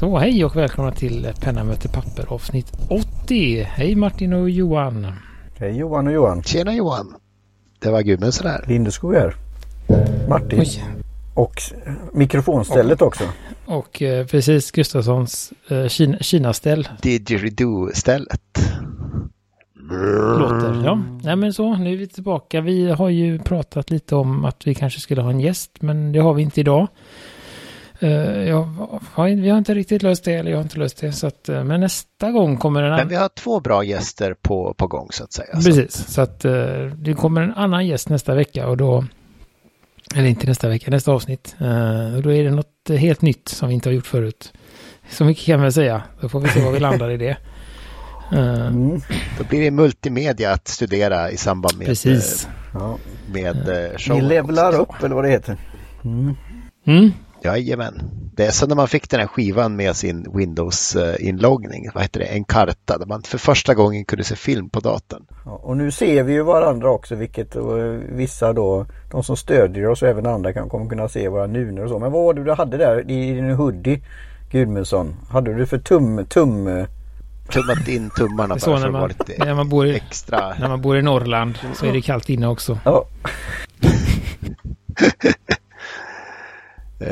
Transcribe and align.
Så 0.00 0.18
hej 0.18 0.44
och 0.44 0.56
välkomna 0.56 0.92
till 0.92 1.32
Penna 1.40 1.64
möter 1.64 1.88
papper 1.88 2.32
avsnitt 2.32 2.72
80. 2.88 3.62
Hej 3.62 3.96
Martin 3.96 4.32
och 4.32 4.50
Johan. 4.50 5.06
Hej 5.58 5.76
Johan 5.76 6.06
och 6.06 6.12
Johan. 6.12 6.42
Tjena 6.42 6.74
Johan. 6.74 7.14
Det 7.78 7.90
var 7.90 8.02
Gudmundsson 8.02 8.46
här. 8.46 8.64
Lindeskog 8.68 9.14
här. 9.14 9.34
Martin. 10.28 10.60
Oj. 10.60 10.84
Och 11.34 11.62
mikrofonstället 12.12 13.02
och, 13.02 13.08
också. 13.08 13.24
Och 13.66 14.02
eh, 14.02 14.26
precis 14.26 14.70
Gustafssons 14.70 15.52
eh, 15.68 15.86
Kina, 15.86 16.18
Kina-ställ. 16.18 16.88
Didgeridoo-stället. 17.02 18.58
Låter, 20.38 20.82
ja. 20.84 21.02
Nej 21.22 21.36
men 21.36 21.52
så, 21.52 21.74
nu 21.74 21.92
är 21.92 21.96
vi 21.96 22.06
tillbaka. 22.06 22.60
Vi 22.60 22.90
har 22.90 23.08
ju 23.08 23.38
pratat 23.38 23.90
lite 23.90 24.16
om 24.16 24.44
att 24.44 24.66
vi 24.66 24.74
kanske 24.74 25.00
skulle 25.00 25.22
ha 25.22 25.30
en 25.30 25.40
gäst, 25.40 25.70
men 25.80 26.12
det 26.12 26.18
har 26.18 26.34
vi 26.34 26.42
inte 26.42 26.60
idag. 26.60 26.88
Uh, 28.02 28.48
jag 28.48 28.68
vi 29.16 29.50
har 29.50 29.58
inte 29.58 29.74
riktigt 29.74 30.02
löst 30.02 30.24
det, 30.24 30.34
eller 30.34 30.50
jag 30.50 30.58
har 30.58 30.62
inte 30.62 30.78
löst 30.78 31.00
det. 31.00 31.12
Så 31.12 31.26
att, 31.26 31.48
uh, 31.48 31.64
men 31.64 31.80
nästa 31.80 32.30
gång 32.30 32.56
kommer 32.56 32.82
en 32.82 32.96
Men 32.96 33.08
vi 33.08 33.14
har 33.14 33.28
två 33.28 33.60
bra 33.60 33.84
gäster 33.84 34.34
på, 34.42 34.74
på 34.74 34.86
gång 34.86 35.08
så 35.10 35.24
att 35.24 35.32
säga. 35.32 35.54
Precis, 35.54 35.92
så, 35.92 36.12
så 36.12 36.20
att 36.20 36.44
uh, 36.44 36.86
det 36.86 37.14
kommer 37.14 37.42
en 37.42 37.54
annan 37.54 37.86
gäst 37.86 38.08
nästa 38.08 38.34
vecka 38.34 38.68
och 38.68 38.76
då... 38.76 39.04
Eller 40.14 40.28
inte 40.28 40.46
nästa 40.46 40.68
vecka, 40.68 40.90
nästa 40.90 41.12
avsnitt. 41.12 41.56
och 42.16 42.22
då 42.22 42.32
är 42.32 42.44
det 42.44 42.50
något 42.50 42.88
helt 42.88 43.22
nytt 43.22 43.48
som 43.48 43.68
vi 43.68 43.74
inte 43.74 43.88
har 43.88 43.94
gjort 43.94 44.06
förut. 44.06 44.52
Så 45.10 45.24
mycket 45.24 45.44
kan 45.44 45.60
jag 45.60 45.74
säga. 45.74 46.02
Då 46.20 46.28
får 46.28 46.40
vi 46.40 46.48
se 46.48 46.64
var 46.64 46.72
vi 46.72 46.80
landar 46.80 47.10
i 47.10 47.16
det. 47.16 47.36
Mm. 48.32 49.00
Då 49.38 49.44
blir 49.44 49.60
det 49.60 49.70
multimedia 49.70 50.52
att 50.52 50.68
studera 50.68 51.30
i 51.30 51.36
samband 51.36 51.78
med, 51.78 51.86
Precis. 51.86 52.48
med 53.32 53.56
showen. 53.96 54.22
Ni 54.22 54.28
levlar 54.28 54.80
upp 54.80 55.02
eller 55.02 55.14
vad 55.14 55.24
det 55.24 55.30
heter. 55.30 55.56
Mm. 56.04 56.36
Mm. 56.86 57.12
Jajamän. 57.42 58.10
Det 58.36 58.46
är 58.46 58.50
som 58.50 58.68
när 58.68 58.76
man 58.76 58.88
fick 58.88 59.10
den 59.10 59.20
här 59.20 59.26
skivan 59.26 59.76
med 59.76 59.96
sin 59.96 60.26
Windows-inloggning, 60.34 61.90
vad 61.94 62.02
heter 62.02 62.20
det, 62.20 62.26
en 62.26 62.44
karta, 62.44 62.98
där 62.98 63.06
man 63.06 63.22
för 63.22 63.38
första 63.38 63.74
gången 63.74 64.04
kunde 64.04 64.24
se 64.24 64.36
film 64.36 64.70
på 64.70 64.80
datorn. 64.80 65.26
Ja, 65.44 65.50
och 65.50 65.76
nu 65.76 65.90
ser 65.90 66.22
vi 66.22 66.32
ju 66.32 66.42
varandra 66.42 66.90
också, 66.90 67.14
vilket 67.14 67.56
vissa 68.08 68.52
då, 68.52 68.86
de 69.10 69.22
som 69.22 69.36
stödjer 69.36 69.88
oss 69.88 70.02
och 70.02 70.08
även 70.08 70.26
andra 70.26 70.52
kan, 70.52 70.68
kommer 70.68 70.88
kunna 70.88 71.08
se 71.08 71.28
våra 71.28 71.46
nunor 71.46 71.84
och 71.84 71.90
så. 71.90 71.98
Men 71.98 72.12
vad 72.12 72.24
var 72.24 72.34
det 72.34 72.44
du 72.44 72.52
hade 72.52 72.76
där 72.76 73.10
i 73.10 73.34
din 73.34 73.50
hoodie, 73.50 74.02
Gudmundsson? 74.50 75.16
Hade 75.28 75.54
du 75.54 75.66
för 75.66 75.78
tum, 75.78 76.26
tum 76.26 76.86
tummat 77.50 77.88
in 77.88 78.10
tummarna 78.16 78.58
så 78.58 78.70
bara 78.70 78.80
för 78.80 78.86
att 78.86 78.92
vara 78.92 79.06
lite 79.06 79.44
när 79.44 79.54
man 79.54 79.68
bor 79.68 79.86
i, 79.86 79.96
extra. 79.96 80.54
När 80.58 80.68
man 80.68 80.80
bor 80.80 80.98
i 80.98 81.02
Norrland 81.02 81.58
så 81.74 81.86
är 81.86 81.92
det 81.92 82.00
kallt 82.00 82.28
inne 82.28 82.46
också. 82.46 82.78
Ja. 82.84 83.04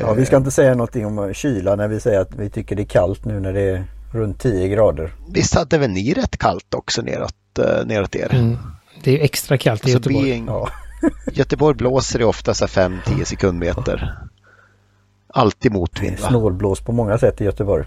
Ja, 0.00 0.12
vi 0.12 0.26
ska 0.26 0.36
inte 0.36 0.50
säga 0.50 0.74
någonting 0.74 1.06
om 1.06 1.34
kyla 1.34 1.76
när 1.76 1.88
vi 1.88 2.00
säger 2.00 2.20
att 2.20 2.34
vi 2.34 2.50
tycker 2.50 2.76
det 2.76 2.82
är 2.82 2.86
kallt 2.86 3.24
nu 3.24 3.40
när 3.40 3.52
det 3.52 3.60
är 3.60 3.84
runt 4.12 4.40
10 4.40 4.68
grader. 4.68 5.14
Visst 5.32 5.54
hade 5.54 5.78
väl 5.78 5.90
ni 5.90 6.14
rätt 6.14 6.36
kallt 6.36 6.74
också 6.74 7.02
neråt, 7.02 7.34
uh, 7.58 7.86
neråt 7.86 8.16
er? 8.16 8.34
Mm. 8.34 8.56
Det 9.04 9.20
är 9.20 9.24
extra 9.24 9.58
kallt 9.58 9.88
i 9.88 9.94
alltså, 9.94 10.10
Göteborg. 10.10 10.32
En... 10.32 10.46
Ja. 10.46 10.68
Göteborg 11.32 11.76
blåser 11.76 12.18
det 12.18 12.24
ofta 12.24 12.52
5-10 12.52 13.24
sekundmeter. 13.24 14.14
Alltid 15.28 15.72
motvind. 15.72 16.18
Snålblås 16.18 16.80
på 16.80 16.92
många 16.92 17.18
sätt 17.18 17.40
i 17.40 17.44
Göteborg. 17.44 17.84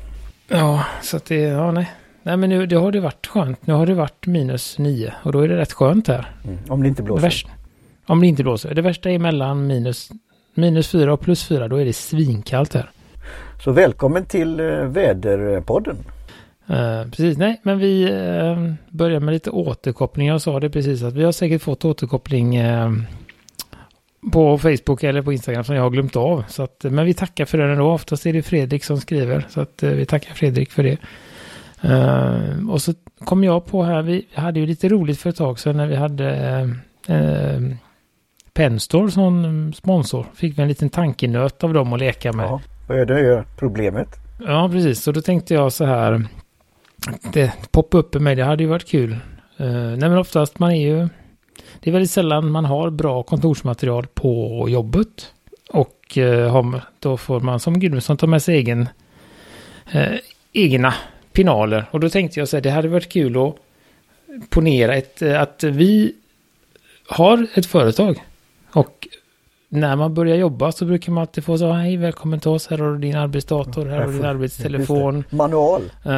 Ja, 0.48 0.86
så 1.02 1.18
att 1.18 1.26
det, 1.26 1.36
ja 1.36 1.72
nej. 1.72 1.92
Nej 2.24 2.38
men 2.38 2.50
nu 2.50 2.66
det 2.66 2.76
har 2.76 2.92
det 2.92 3.00
varit 3.00 3.28
skönt. 3.28 3.68
Nu 3.68 3.74
har 3.74 3.86
det 3.86 3.94
varit 3.94 4.28
minus 4.28 4.78
9 4.78 5.14
och 5.24 5.32
då 5.32 5.40
är 5.40 5.48
det 5.48 5.58
rätt 5.58 5.74
skönt 5.74 6.08
här. 6.08 6.36
Mm. 6.44 6.58
Om 6.70 6.82
det 6.82 6.88
inte 6.88 7.04
blåser. 7.04 7.22
Det 7.22 7.28
värsta, 7.28 7.50
om 8.08 8.22
det 8.22 8.28
inte 8.28 8.44
blåser. 8.44 8.74
Det 8.74 8.82
värsta 8.82 9.12
är 9.12 9.20
mellan 9.20 9.68
minus 9.68 10.12
minus 10.54 10.88
fyra 10.88 11.14
och 11.14 11.22
plus 11.22 11.48
fyra, 11.48 11.68
då 11.68 11.76
är 11.76 11.86
det 11.86 11.94
svinkallt 11.94 12.74
här. 12.74 12.92
Så 13.64 13.72
välkommen 13.72 14.26
till 14.26 14.60
eh, 14.60 14.66
Väderpodden. 14.66 15.98
Uh, 16.70 17.10
precis, 17.10 17.38
nej, 17.38 17.62
men 17.64 17.80
vi 17.80 18.12
uh, 18.12 18.74
börjar 18.90 19.20
med 19.20 19.34
lite 19.34 19.50
återkoppling. 19.50 20.28
Jag 20.28 20.42
sa 20.42 20.60
det 20.60 20.70
precis 20.70 21.04
att 21.04 21.14
vi 21.14 21.24
har 21.24 21.32
säkert 21.32 21.62
fått 21.62 21.86
återkoppling 21.86 22.62
uh, 22.62 22.92
på 24.34 24.58
Facebook 24.58 25.04
eller 25.04 25.22
på 25.22 25.34
Instagram 25.34 25.64
som 25.64 25.76
jag 25.76 25.84
har 25.84 25.90
glömt 25.90 26.16
av. 26.16 26.44
Så 26.48 26.64
att, 26.64 26.84
men 26.84 27.06
vi 27.06 27.14
tackar 27.14 27.46
för 27.46 27.58
det 27.58 27.72
ändå. 27.72 27.92
Oftast 27.92 28.26
är 28.26 28.34
det 28.34 28.42
Fredrik 28.42 28.84
som 28.84 29.02
skriver. 29.02 29.46
Så 29.50 29.62
att 29.62 29.84
vi 29.84 30.06
tackar 30.06 30.34
Fredrik 30.34 30.72
för 30.72 30.84
det. 30.84 30.98
och 32.72 32.82
så 32.82 32.94
kom 33.26 33.44
jag 33.44 33.66
på 33.66 33.84
här, 33.84 34.02
vi 34.02 34.26
hade 34.34 34.60
ju 34.60 34.66
lite 34.66 34.90
roligt 34.90 35.20
för 35.20 35.30
ett 35.30 35.36
tag 35.36 35.60
sedan 35.60 35.78
när 35.78 35.88
vi 35.88 35.96
hade 35.96 36.70
Penstore 38.54 39.12
som 39.12 39.74
sponsor. 39.74 40.26
Fick 40.36 40.58
vi 40.58 40.62
en 40.62 40.68
liten 40.68 40.90
tankenöt 40.90 41.64
av 41.64 41.74
dem 41.74 41.94
att 41.94 42.00
leka 42.00 42.34
med. 42.34 42.46
Ja, 42.46 42.62
vad 42.88 43.00
är 43.00 43.06
det 43.06 43.46
problemet? 43.58 44.08
Ja, 44.46 44.70
precis. 44.72 45.02
Så 45.02 45.12
då 45.12 45.22
tänkte 45.22 45.54
jag 45.54 45.74
så 45.74 45.86
här. 45.86 46.26
Det 47.34 47.54
poppade 47.72 48.04
upp 48.04 48.16
i 48.16 48.20
mig. 48.20 48.36
Det 48.36 48.44
hade 48.44 48.64
ju 48.64 48.70
varit 48.70 48.88
kul. 48.88 49.12
Uh, 49.12 49.18
nej, 49.68 50.10
men 50.10 50.18
oftast 50.18 50.60
man 50.60 50.72
är 50.72 50.82
ju. 50.82 51.10
Det 51.80 51.90
är 51.90 51.92
väldigt 51.92 52.12
sällan 52.12 52.52
man 52.52 52.66
har 52.66 52.90
bra 52.90 53.24
kontorsmaterial 53.24 54.08
på 54.08 54.66
jobbet. 54.70 55.34
Och 55.70 56.18
uh, 56.18 56.50
har, 56.50 56.82
då 57.00 57.18
får 57.18 57.40
man 57.40 57.60
som 57.60 57.80
Gudmundsson 57.80 58.18
ta 58.18 58.28
med 58.28 58.44
sig 58.44 58.56
egen, 58.56 58.90
uh, 59.96 60.18
egna 60.54 60.94
pinaler. 61.34 61.86
Och 61.92 62.00
då 62.00 62.10
tänkte 62.10 62.40
jag 62.40 62.48
så 62.48 62.58
här. 62.58 62.62
Det 62.62 62.72
hade 62.72 62.88
varit 62.88 63.12
kul 63.12 63.48
att 63.48 63.56
ponera 64.50 64.96
ett, 64.96 65.22
att 65.22 65.64
vi 65.64 66.16
har 67.08 67.48
ett 67.56 67.66
företag 67.66 68.22
och 68.74 69.08
när 69.70 69.96
man 69.96 70.14
börjar 70.14 70.36
jobba 70.36 70.72
så 70.72 70.86
brukar 70.86 71.12
man 71.12 71.22
alltid 71.22 71.44
få 71.44 71.58
så 71.58 71.72
hej 71.72 71.98
välkommen 71.98 72.40
till 72.40 72.50
oss, 72.50 72.68
här 72.68 72.78
har 72.78 72.92
du 72.92 72.98
din 72.98 73.16
arbetsdator, 73.16 73.86
här 73.86 74.00
har 74.00 74.08
du 74.08 74.14
din 74.14 74.26
arbetstelefon. 74.26 75.24
Manual. 75.30 75.82
Uh, 76.06 76.14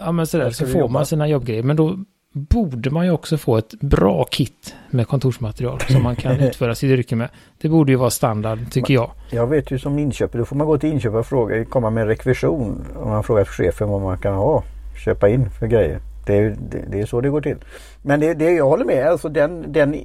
ja 0.00 0.12
men 0.12 0.26
sådär, 0.26 0.50
så 0.50 0.66
får 0.66 0.88
man 0.88 1.06
sina 1.06 1.28
jobbgrejer. 1.28 1.62
Men 1.62 1.76
då 1.76 1.98
borde 2.32 2.90
man 2.90 3.06
ju 3.06 3.12
också 3.12 3.38
få 3.38 3.56
ett 3.56 3.80
bra 3.80 4.24
kit 4.24 4.74
med 4.90 5.08
kontorsmaterial 5.08 5.80
som 5.80 6.02
man 6.02 6.16
kan 6.16 6.40
utföra 6.40 6.74
sitt 6.74 6.90
yrke 6.90 7.16
med. 7.16 7.28
Det 7.58 7.68
borde 7.68 7.92
ju 7.92 7.98
vara 7.98 8.10
standard 8.10 8.58
tycker 8.70 8.94
jag. 8.94 9.10
Jag 9.30 9.46
vet 9.46 9.70
ju 9.70 9.78
som 9.78 9.98
inköpare, 9.98 10.38
då 10.38 10.44
får 10.44 10.56
man 10.56 10.66
gå 10.66 10.78
till 10.78 10.92
inköpare 10.92 11.20
och 11.20 11.26
fråga, 11.26 11.64
komma 11.64 11.90
med 11.90 12.02
en 12.02 12.08
rekvision. 12.08 12.84
Om 12.96 13.08
man 13.08 13.22
frågar 13.22 13.44
chefen 13.44 13.88
vad 13.88 14.02
man 14.02 14.18
kan 14.18 14.34
ha, 14.34 14.62
köpa 15.04 15.28
in 15.28 15.50
för 15.50 15.66
grejer. 15.66 16.00
Det 16.26 16.36
är, 16.36 16.56
det, 16.70 16.84
det 16.90 17.00
är 17.00 17.06
så 17.06 17.20
det 17.20 17.28
går 17.28 17.40
till. 17.40 17.56
Men 18.02 18.20
det, 18.20 18.34
det 18.34 18.50
jag 18.50 18.64
håller 18.64 18.84
med, 18.84 19.06
alltså 19.06 19.28
den, 19.28 19.72
den 19.72 19.94
eh, 19.94 20.00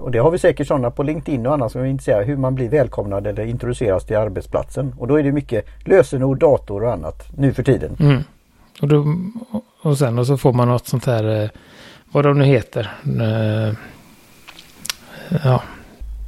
och 0.00 0.10
det 0.10 0.18
har 0.18 0.30
vi 0.30 0.38
säkert 0.38 0.66
sådana 0.66 0.90
på 0.90 1.02
LinkedIn 1.02 1.46
och 1.46 1.54
annat 1.54 1.72
som 1.72 1.80
är 1.80 1.84
intresserade 1.84 2.24
hur 2.24 2.36
man 2.36 2.54
blir 2.54 2.68
välkomnad 2.68 3.26
eller 3.26 3.44
introduceras 3.44 4.04
till 4.04 4.16
arbetsplatsen. 4.16 4.94
Och 4.98 5.06
då 5.06 5.18
är 5.18 5.22
det 5.22 5.32
mycket 5.32 5.66
lösenord, 5.84 6.38
dator 6.38 6.84
och 6.84 6.92
annat 6.92 7.28
nu 7.36 7.52
för 7.52 7.62
tiden. 7.62 7.96
Mm. 8.00 8.22
Och, 8.82 8.88
då, 8.88 9.14
och 9.82 9.98
sen 9.98 10.18
och 10.18 10.26
så 10.26 10.36
får 10.36 10.52
man 10.52 10.68
något 10.68 10.86
sånt 10.86 11.06
här, 11.06 11.42
eh, 11.42 11.50
vad 12.12 12.24
de 12.24 12.38
nu 12.38 12.44
heter. 12.44 12.90
Eh, 13.20 13.74
ja. 15.44 15.62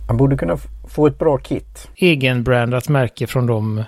Man 0.08 0.16
borde 0.16 0.36
kunna 0.36 0.56
få 0.88 1.06
ett 1.06 1.18
bra 1.18 1.38
kit. 1.38 1.88
Egenbrandat 1.96 2.88
märke 2.88 3.26
från 3.26 3.46
de 3.46 3.84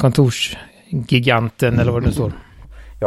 kontorsgiganten 0.00 1.78
eller 1.78 1.92
vad 1.92 2.02
det 2.02 2.06
nu 2.06 2.12
står. 2.12 2.32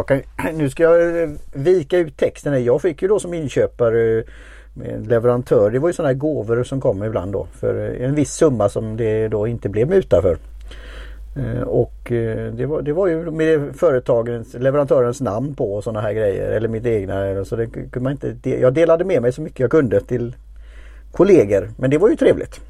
Kan, 0.07 0.21
nu 0.57 0.69
ska 0.69 0.83
jag 0.83 1.37
vika 1.53 1.97
ut 1.97 2.17
texten. 2.17 2.63
Jag 2.63 2.81
fick 2.81 3.01
ju 3.01 3.07
då 3.07 3.19
som 3.19 3.33
inköpare 3.33 4.23
med 4.73 4.89
en 4.89 5.03
leverantör. 5.03 5.71
Det 5.71 5.79
var 5.79 5.89
ju 5.89 5.93
sådana 5.93 6.07
här 6.07 6.19
gåvor 6.19 6.63
som 6.63 6.81
kom 6.81 7.03
ibland 7.03 7.33
då 7.33 7.47
för 7.51 8.01
eh, 8.01 8.07
en 8.07 8.15
viss 8.15 8.33
summa 8.33 8.69
som 8.69 8.97
det 8.97 9.27
då 9.27 9.47
inte 9.47 9.69
blev 9.69 9.89
muta 9.89 10.21
för. 10.21 10.37
Eh, 11.35 11.61
och 11.61 12.11
eh, 12.11 12.53
det 12.53 12.65
var, 12.65 12.81
det 12.81 12.93
var 12.93 13.07
ju 13.07 13.31
med 13.31 13.75
företagens, 13.75 14.53
leverantörens 14.53 15.21
namn 15.21 15.55
på 15.55 15.75
och 15.75 15.83
sådana 15.83 16.01
här 16.01 16.13
grejer. 16.13 16.51
Eller 16.51 16.67
mitt 16.67 16.85
egna. 16.85 17.45
Så 17.45 17.55
det 17.55 17.67
kunde 17.67 17.99
man 17.99 18.11
inte, 18.11 18.49
jag 18.49 18.73
delade 18.73 19.05
med 19.05 19.21
mig 19.21 19.31
så 19.31 19.41
mycket 19.41 19.59
jag 19.59 19.71
kunde 19.71 20.01
till 20.01 20.35
kollegor. 21.11 21.69
Men 21.77 21.89
det 21.89 21.97
var 21.97 22.09
ju 22.09 22.15
trevligt. 22.15 22.61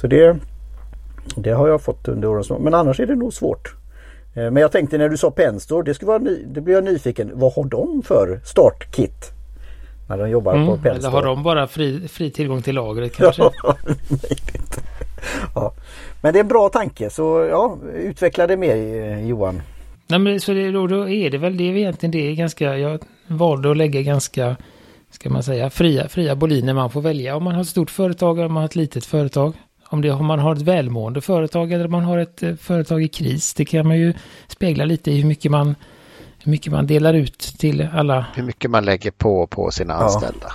Så 0.00 0.06
det, 0.06 0.36
det 1.36 1.50
har 1.50 1.68
jag 1.68 1.82
fått 1.82 2.08
under 2.08 2.28
årens 2.28 2.50
Men 2.50 2.74
annars 2.74 3.00
är 3.00 3.06
det 3.06 3.14
nog 3.14 3.32
svårt. 3.32 3.74
Men 4.34 4.56
jag 4.56 4.72
tänkte 4.72 4.98
när 4.98 5.08
du 5.08 5.16
sa 5.16 5.30
Penstore, 5.30 5.84
det, 5.84 5.94
skulle 5.94 6.06
vara 6.06 6.18
ny, 6.18 6.44
det 6.46 6.60
blev 6.60 6.74
jag 6.74 6.84
nyfiken. 6.84 7.30
Vad 7.34 7.52
har 7.52 7.64
de 7.64 8.02
för 8.02 8.40
startkit? 8.44 9.33
När 10.08 10.18
de 10.18 10.30
jobbar 10.30 10.54
mm, 10.54 10.66
på 10.66 10.72
Penstore. 10.72 10.96
Eller 10.96 11.10
har 11.10 11.22
de 11.22 11.42
bara 11.42 11.66
fri, 11.66 12.08
fri 12.08 12.30
tillgång 12.30 12.62
till 12.62 12.74
lagret 12.74 13.16
kanske? 13.16 13.42
ja. 15.54 15.72
Men 16.20 16.32
det 16.32 16.38
är 16.38 16.40
en 16.44 16.48
bra 16.48 16.68
tanke 16.68 17.10
så 17.10 17.48
ja, 17.50 17.78
utveckla 17.94 18.46
det 18.46 18.56
mer 18.56 18.76
Johan. 19.18 19.62
Nej 20.06 20.18
men 20.18 20.40
så 20.40 20.52
det, 20.52 20.70
då, 20.70 20.86
då 20.86 21.08
är 21.08 21.30
det 21.30 21.38
väl 21.38 21.56
det 21.56 21.64
egentligen 21.64 22.10
det 22.10 22.30
är 22.30 22.34
ganska, 22.34 22.78
jag 22.78 23.00
valde 23.26 23.70
att 23.70 23.76
lägga 23.76 24.02
ganska, 24.02 24.56
ska 25.10 25.30
man 25.30 25.42
säga, 25.42 25.70
fria, 25.70 26.08
fria 26.08 26.36
boliner 26.36 26.74
man 26.74 26.90
får 26.90 27.00
välja. 27.00 27.36
Om 27.36 27.44
man 27.44 27.54
har 27.54 27.62
ett 27.62 27.68
stort 27.68 27.90
företag 27.90 28.38
eller 28.38 28.46
om 28.46 28.52
man 28.52 28.60
har 28.60 28.68
ett 28.68 28.76
litet 28.76 29.06
företag. 29.06 29.54
Om, 29.88 30.00
det, 30.00 30.10
om 30.10 30.26
man 30.26 30.38
har 30.38 30.52
ett 30.52 30.62
välmående 30.62 31.20
företag 31.20 31.72
eller 31.72 31.84
om 31.84 31.90
man 31.90 32.04
har 32.04 32.18
ett 32.18 32.42
eh, 32.42 32.54
företag 32.54 33.02
i 33.02 33.08
kris. 33.08 33.54
Det 33.54 33.64
kan 33.64 33.88
man 33.88 33.98
ju 33.98 34.14
spegla 34.48 34.84
lite 34.84 35.10
i 35.10 35.20
hur 35.20 35.28
mycket 35.28 35.50
man 35.50 35.74
hur 36.44 36.50
mycket 36.50 36.72
man 36.72 36.86
delar 36.86 37.14
ut 37.14 37.38
till 37.38 37.88
alla. 37.92 38.26
Hur 38.34 38.42
mycket 38.42 38.70
man 38.70 38.84
lägger 38.84 39.10
på 39.10 39.46
på 39.46 39.70
sina 39.70 39.94
anställda. 39.94 40.52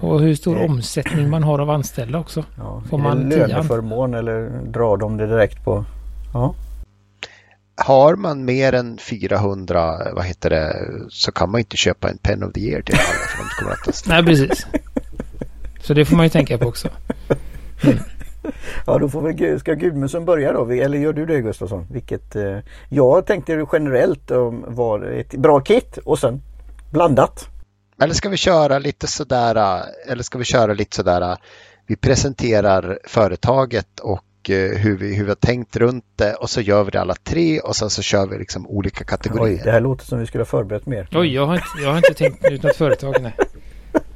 Och 0.00 0.20
hur 0.20 0.34
stor 0.34 0.62
omsättning 0.64 1.30
man 1.30 1.42
har 1.42 1.58
av 1.58 1.70
anställda 1.70 2.18
också. 2.18 2.44
Ja. 2.58 2.82
Får 2.90 2.98
man 2.98 3.28
löneförmån 3.28 4.14
eller 4.14 4.62
drar 4.66 4.96
de 4.96 5.16
det 5.16 5.26
direkt 5.26 5.64
på? 5.64 5.84
Ja. 6.32 6.54
har 7.76 8.16
man 8.16 8.44
mer 8.44 8.74
än 8.74 8.98
400, 8.98 10.12
vad 10.14 10.24
heter 10.24 10.50
det, 10.50 10.76
så 11.10 11.32
kan 11.32 11.50
man 11.50 11.58
inte 11.58 11.76
köpa 11.76 12.10
en 12.10 12.18
Pen 12.18 12.44
of 12.44 12.52
the 12.52 12.60
Year 12.60 12.82
till 12.82 12.94
alla 12.94 13.46
för 13.58 13.84
de 13.84 13.92
Nej, 14.08 14.24
precis. 14.24 14.66
Så 15.82 15.94
det 15.94 16.04
får 16.04 16.16
man 16.16 16.26
ju 16.26 16.30
tänka 16.30 16.58
på 16.58 16.66
också. 16.66 16.88
Mm. 17.82 17.98
Ja, 18.86 18.98
då 18.98 19.08
får 19.08 19.22
väl, 19.22 19.60
ska 19.60 19.74
Gudmundsson 19.74 20.24
börja 20.24 20.52
då? 20.52 20.70
Eller 20.70 20.98
gör 20.98 21.12
du 21.12 21.26
det 21.26 21.40
Gustafsson? 21.40 21.86
Vilket, 21.90 22.36
eh, 22.36 22.58
jag 22.88 23.26
tänkte 23.26 23.66
generellt 23.72 24.30
um, 24.30 24.64
var 24.68 25.02
ett 25.02 25.34
bra 25.34 25.60
kit 25.60 25.98
och 26.04 26.18
sen 26.18 26.42
blandat. 26.90 27.48
Eller 28.02 28.14
ska 28.14 28.28
vi 28.28 28.36
köra 28.36 28.78
lite 28.78 29.06
sådär, 29.06 29.82
eller 30.08 30.22
ska 30.22 30.38
vi 30.38 30.44
köra 30.44 30.74
lite 30.74 30.96
sådär, 30.96 31.36
vi 31.86 31.96
presenterar 31.96 32.98
företaget 33.04 34.00
och 34.00 34.24
Eh, 34.48 34.78
hur 34.78 34.96
vi, 34.96 35.14
hur 35.14 35.24
vi 35.24 35.30
har 35.30 35.34
tänkt 35.34 35.76
runt 35.76 36.04
det 36.16 36.34
och 36.34 36.50
så 36.50 36.60
gör 36.60 36.84
vi 36.84 36.90
det 36.90 37.00
alla 37.00 37.14
tre 37.14 37.60
och 37.60 37.76
sen 37.76 37.90
så 37.90 38.02
kör 38.02 38.26
vi 38.26 38.38
liksom 38.38 38.66
olika 38.66 39.04
kategorier. 39.04 39.56
Oj, 39.56 39.60
det 39.64 39.70
här 39.70 39.80
låter 39.80 40.04
som 40.04 40.18
vi 40.18 40.26
skulle 40.26 40.40
ha 40.40 40.46
förberett 40.46 40.86
mer. 40.86 41.08
Oj, 41.12 41.34
jag 41.34 41.46
har 41.46 41.54
inte, 41.54 41.66
jag 41.82 41.90
har 41.90 41.96
inte 41.96 42.14
tänkt 42.14 42.44
ut 42.50 42.62
något 42.62 42.76
företag. 42.76 43.14
Nej. 43.20 43.36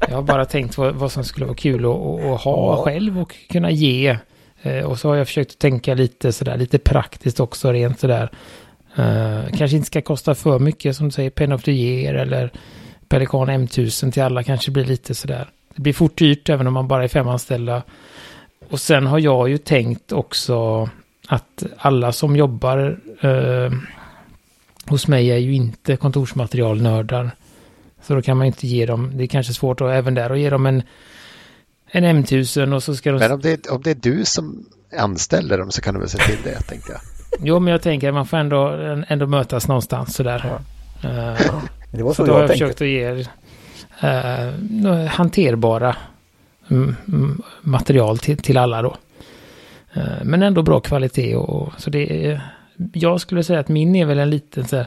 Jag 0.08 0.14
har 0.14 0.22
bara 0.22 0.44
tänkt 0.44 0.78
vad, 0.78 0.94
vad 0.94 1.12
som 1.12 1.24
skulle 1.24 1.46
vara 1.46 1.56
kul 1.56 1.84
att, 1.84 1.90
att 1.90 2.40
ha 2.40 2.76
ja. 2.76 2.82
själv 2.84 3.20
och 3.20 3.34
kunna 3.48 3.70
ge. 3.70 4.18
Eh, 4.62 4.84
och 4.84 4.98
så 4.98 5.08
har 5.08 5.16
jag 5.16 5.26
försökt 5.26 5.58
tänka 5.58 5.94
lite 5.94 6.32
sådär, 6.32 6.56
lite 6.56 6.78
praktiskt 6.78 7.40
också 7.40 7.72
rent 7.72 8.00
sådär. 8.00 8.30
Uh, 8.98 9.56
kanske 9.56 9.76
inte 9.76 9.86
ska 9.86 10.02
kosta 10.02 10.34
för 10.34 10.58
mycket 10.58 10.96
som 10.96 11.06
du 11.06 11.12
säger, 11.12 11.30
Pen 11.30 11.52
of 11.52 11.62
the 11.62 11.72
Year 11.72 12.14
eller 12.14 12.50
Pelikan 13.08 13.50
M1000 13.50 14.10
till 14.10 14.22
alla 14.22 14.42
kanske 14.42 14.70
blir 14.70 14.84
lite 14.84 15.14
sådär. 15.14 15.48
Det 15.74 15.82
blir 15.82 15.92
fort 15.92 16.18
dyrt 16.18 16.48
även 16.48 16.66
om 16.66 16.74
man 16.74 16.88
bara 16.88 17.04
är 17.04 17.08
fem 17.08 17.28
anställda. 17.28 17.82
Och 18.70 18.80
sen 18.80 19.06
har 19.06 19.18
jag 19.18 19.48
ju 19.48 19.58
tänkt 19.58 20.12
också 20.12 20.88
att 21.28 21.64
alla 21.78 22.12
som 22.12 22.36
jobbar 22.36 22.98
eh, 23.20 23.72
hos 24.86 25.08
mig 25.08 25.30
är 25.30 25.36
ju 25.36 25.54
inte 25.54 25.96
kontorsmaterialnördar. 25.96 27.30
Så 28.06 28.14
då 28.14 28.22
kan 28.22 28.36
man 28.36 28.46
inte 28.46 28.66
ge 28.66 28.86
dem, 28.86 29.10
det 29.14 29.24
är 29.24 29.26
kanske 29.26 29.52
svårt 29.52 29.80
att 29.80 29.90
även 29.90 30.14
där 30.14 30.30
att 30.30 30.38
ge 30.38 30.50
dem 30.50 30.66
en, 30.66 30.82
en 31.86 32.04
M1000 32.04 32.74
och 32.74 32.82
så 32.82 32.94
ska 32.94 33.12
de... 33.12 33.18
Men 33.18 33.32
om 33.32 33.40
det, 33.40 33.66
om 33.66 33.82
det 33.82 33.90
är 33.90 33.94
du 33.94 34.24
som 34.24 34.66
anställer 34.98 35.58
dem 35.58 35.70
så 35.70 35.80
kan 35.80 35.94
du 35.94 36.00
väl 36.00 36.08
se 36.08 36.18
till 36.18 36.38
det, 36.44 36.60
tänkte 36.60 36.92
jag. 36.92 37.00
Jo, 37.42 37.60
men 37.60 37.72
jag 37.72 37.82
tänker 37.82 38.08
att 38.08 38.14
man 38.14 38.26
får 38.26 38.36
ändå, 38.36 38.68
ändå 39.08 39.26
mötas 39.26 39.68
någonstans 39.68 40.14
sådär. 40.14 40.60
Ja. 41.02 41.08
Uh, 41.08 41.64
det 41.90 42.02
var 42.02 42.10
så, 42.10 42.14
så 42.14 42.22
då 42.22 42.28
jag 42.28 42.34
har 42.34 42.42
jag 42.42 42.50
försökt 42.50 42.80
att 42.80 42.88
ge 42.88 43.10
uh, 43.10 45.06
hanterbara 45.06 45.96
material 47.62 48.18
till, 48.18 48.36
till 48.36 48.58
alla 48.58 48.82
då. 48.82 48.96
Eh, 49.94 50.24
men 50.24 50.42
ändå 50.42 50.62
bra 50.62 50.80
kvalitet 50.80 51.36
och 51.36 51.72
så 51.78 51.90
det 51.90 52.26
är, 52.26 52.40
jag 52.92 53.20
skulle 53.20 53.44
säga 53.44 53.60
att 53.60 53.68
min 53.68 53.96
är 53.96 54.04
väl 54.04 54.18
en 54.18 54.30
liten 54.30 54.64
så 54.64 54.76
här, 54.76 54.86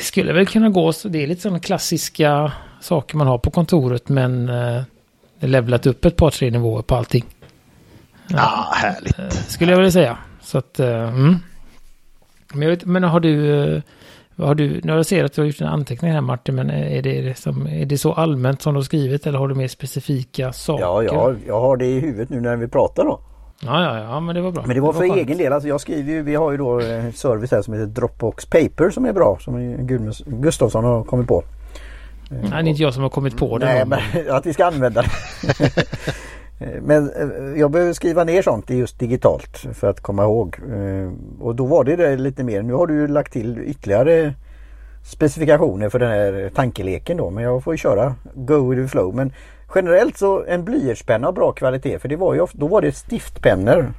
skulle 0.00 0.32
väl 0.32 0.46
kunna 0.46 0.68
gå, 0.68 0.92
så 0.92 1.08
det 1.08 1.22
är 1.22 1.26
lite 1.26 1.40
sådana 1.40 1.60
klassiska 1.60 2.52
saker 2.80 3.16
man 3.16 3.26
har 3.26 3.38
på 3.38 3.50
kontoret 3.50 4.08
men 4.08 4.48
eh, 4.48 4.82
levlat 5.40 5.86
upp 5.86 6.04
ett 6.04 6.16
par 6.16 6.30
tre 6.30 6.50
nivåer 6.50 6.82
på 6.82 6.94
allting. 6.94 7.24
Ja, 8.28 8.72
härligt. 8.74 9.18
Eh, 9.18 9.28
skulle 9.28 9.72
jag 9.72 9.78
vilja 9.78 9.92
säga. 9.92 10.18
Så 10.40 10.58
att, 10.58 10.80
eh, 10.80 11.08
mm. 11.08 11.36
Men, 12.52 12.68
vet, 12.68 12.84
men 12.84 13.04
har 13.04 13.20
du 13.20 13.82
har 14.36 14.54
du, 14.54 14.80
nu 14.84 14.92
har 14.92 14.96
jag 14.96 15.06
sett 15.06 15.24
att 15.24 15.32
du 15.32 15.40
har 15.40 15.46
gjort 15.46 15.60
en 15.60 15.66
anteckning 15.66 16.12
här 16.12 16.20
Martin, 16.20 16.54
men 16.54 16.70
är 16.70 17.02
det, 17.02 17.22
liksom, 17.22 17.66
är 17.66 17.86
det 17.86 17.98
så 17.98 18.12
allmänt 18.12 18.62
som 18.62 18.74
du 18.74 18.78
har 18.78 18.84
skrivit 18.84 19.26
eller 19.26 19.38
har 19.38 19.48
du 19.48 19.54
mer 19.54 19.68
specifika 19.68 20.52
saker? 20.52 20.84
Ja, 20.84 21.02
ja, 21.02 21.34
jag 21.46 21.60
har 21.60 21.76
det 21.76 21.86
i 21.86 22.00
huvudet 22.00 22.30
nu 22.30 22.40
när 22.40 22.56
vi 22.56 22.68
pratar 22.68 23.04
då. 23.04 23.20
Ja, 23.64 23.84
ja, 23.84 23.98
ja, 23.98 24.20
men 24.20 24.34
det 24.34 24.40
var 24.40 24.52
bra. 24.52 24.64
Men 24.66 24.74
det 24.74 24.80
var, 24.80 24.92
det 24.92 24.98
var 24.98 25.00
för 25.06 25.14
skönt. 25.14 25.28
egen 25.28 25.38
del. 25.38 25.52
Alltså 25.52 25.68
jag 25.68 25.80
skriver 25.80 26.12
ju, 26.12 26.22
vi 26.22 26.34
har 26.34 26.50
ju 26.50 26.56
då 26.56 26.80
en 26.80 27.12
service 27.12 27.50
här 27.50 27.62
som 27.62 27.74
heter 27.74 27.86
Dropbox 27.86 28.46
Paper 28.46 28.90
som 28.90 29.04
är 29.04 29.12
bra. 29.12 29.38
Som 29.40 29.76
Gustafsson 30.26 30.84
har 30.84 31.04
kommit 31.04 31.28
på. 31.28 31.42
Nej, 32.30 32.50
det 32.50 32.56
är 32.56 32.62
inte 32.62 32.82
jag 32.82 32.94
som 32.94 33.02
har 33.02 33.10
kommit 33.10 33.36
på 33.36 33.58
det. 33.58 33.66
Nej, 33.66 33.84
men 33.86 34.30
att 34.30 34.46
vi 34.46 34.52
ska 34.52 34.64
använda 34.66 35.02
det. 35.02 35.10
Men 36.82 37.10
eh, 37.10 37.60
jag 37.60 37.70
behöver 37.70 37.92
skriva 37.92 38.24
ner 38.24 38.42
sånt 38.42 38.70
just 38.70 38.98
digitalt 38.98 39.56
för 39.72 39.90
att 39.90 40.00
komma 40.00 40.22
ihåg. 40.22 40.58
Eh, 40.72 41.12
och 41.40 41.54
då 41.54 41.66
var 41.66 41.84
det, 41.84 41.96
det 41.96 42.16
lite 42.16 42.44
mer. 42.44 42.62
Nu 42.62 42.72
har 42.72 42.86
du 42.86 43.08
lagt 43.08 43.32
till 43.32 43.58
ytterligare 43.58 44.34
specifikationer 45.04 45.88
för 45.88 45.98
den 45.98 46.10
här 46.10 46.50
tankeleken 46.54 47.16
då. 47.16 47.30
Men 47.30 47.44
jag 47.44 47.64
får 47.64 47.74
ju 47.74 47.78
köra 47.78 48.14
go 48.34 48.70
with 48.70 48.82
the 48.82 48.88
flow. 48.88 49.14
Men 49.14 49.32
generellt 49.74 50.18
så 50.18 50.44
en 50.44 50.64
blyertspenna 50.64 51.28
av 51.28 51.34
bra 51.34 51.52
kvalitet. 51.52 51.98
För 51.98 52.08
det 52.08 52.16
var 52.16 52.34
ju, 52.34 52.40
ofta 52.40 52.58
då 52.58 52.68
var 52.68 52.82
det 52.82 52.92
stiftpennor. 52.92 53.92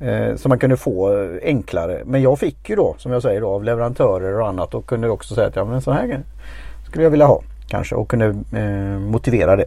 Eh, 0.00 0.36
som 0.36 0.48
man 0.48 0.58
kunde 0.58 0.76
få 0.76 1.22
eh, 1.22 1.28
enklare. 1.42 2.02
Men 2.04 2.22
jag 2.22 2.38
fick 2.38 2.70
ju 2.70 2.76
då 2.76 2.94
som 2.98 3.12
jag 3.12 3.22
säger 3.22 3.40
då 3.40 3.48
av 3.48 3.64
leverantörer 3.64 4.40
och 4.40 4.48
annat 4.48 4.74
och 4.74 4.86
kunde 4.86 5.08
också 5.08 5.34
säga 5.34 5.46
att 5.46 5.56
ja 5.56 5.64
men 5.64 5.80
så 5.80 5.92
här 5.92 6.22
skulle 6.86 7.04
jag 7.04 7.10
vilja 7.10 7.26
ha. 7.26 7.42
Kanske 7.68 7.94
och 7.94 8.10
kunde 8.10 8.26
eh, 8.58 8.98
motivera 8.98 9.56
det. 9.56 9.66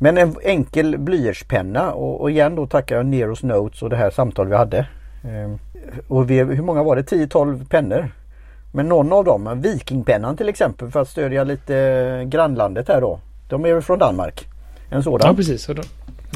Men 0.00 0.18
en 0.18 0.34
enkel 0.42 0.98
blyertspenna 0.98 1.92
och, 1.92 2.20
och 2.20 2.30
igen 2.30 2.54
då 2.54 2.66
tackar 2.66 2.96
jag 2.96 3.06
Neros 3.06 3.42
Notes 3.42 3.82
och 3.82 3.90
det 3.90 3.96
här 3.96 4.10
samtal 4.10 4.48
vi 4.48 4.56
hade. 4.56 4.78
Eh, 5.24 5.50
och 6.08 6.30
vi, 6.30 6.42
hur 6.42 6.62
många 6.62 6.82
var 6.82 6.96
det? 6.96 7.02
10-12 7.02 7.68
pennor. 7.68 8.08
Men 8.72 8.88
någon 8.88 9.12
av 9.12 9.24
dem, 9.24 9.60
Vikingpennan 9.60 10.36
till 10.36 10.48
exempel 10.48 10.90
för 10.90 11.00
att 11.00 11.08
stödja 11.08 11.44
lite 11.44 11.76
eh, 11.76 12.28
grannlandet 12.28 12.88
här 12.88 13.00
då. 13.00 13.20
De 13.50 13.64
är 13.64 13.72
väl 13.74 13.82
från 13.82 13.98
Danmark. 13.98 14.46
En 14.90 15.02
sådan. 15.02 15.28
Ja 15.28 15.34
precis. 15.34 15.66
De, 15.66 15.82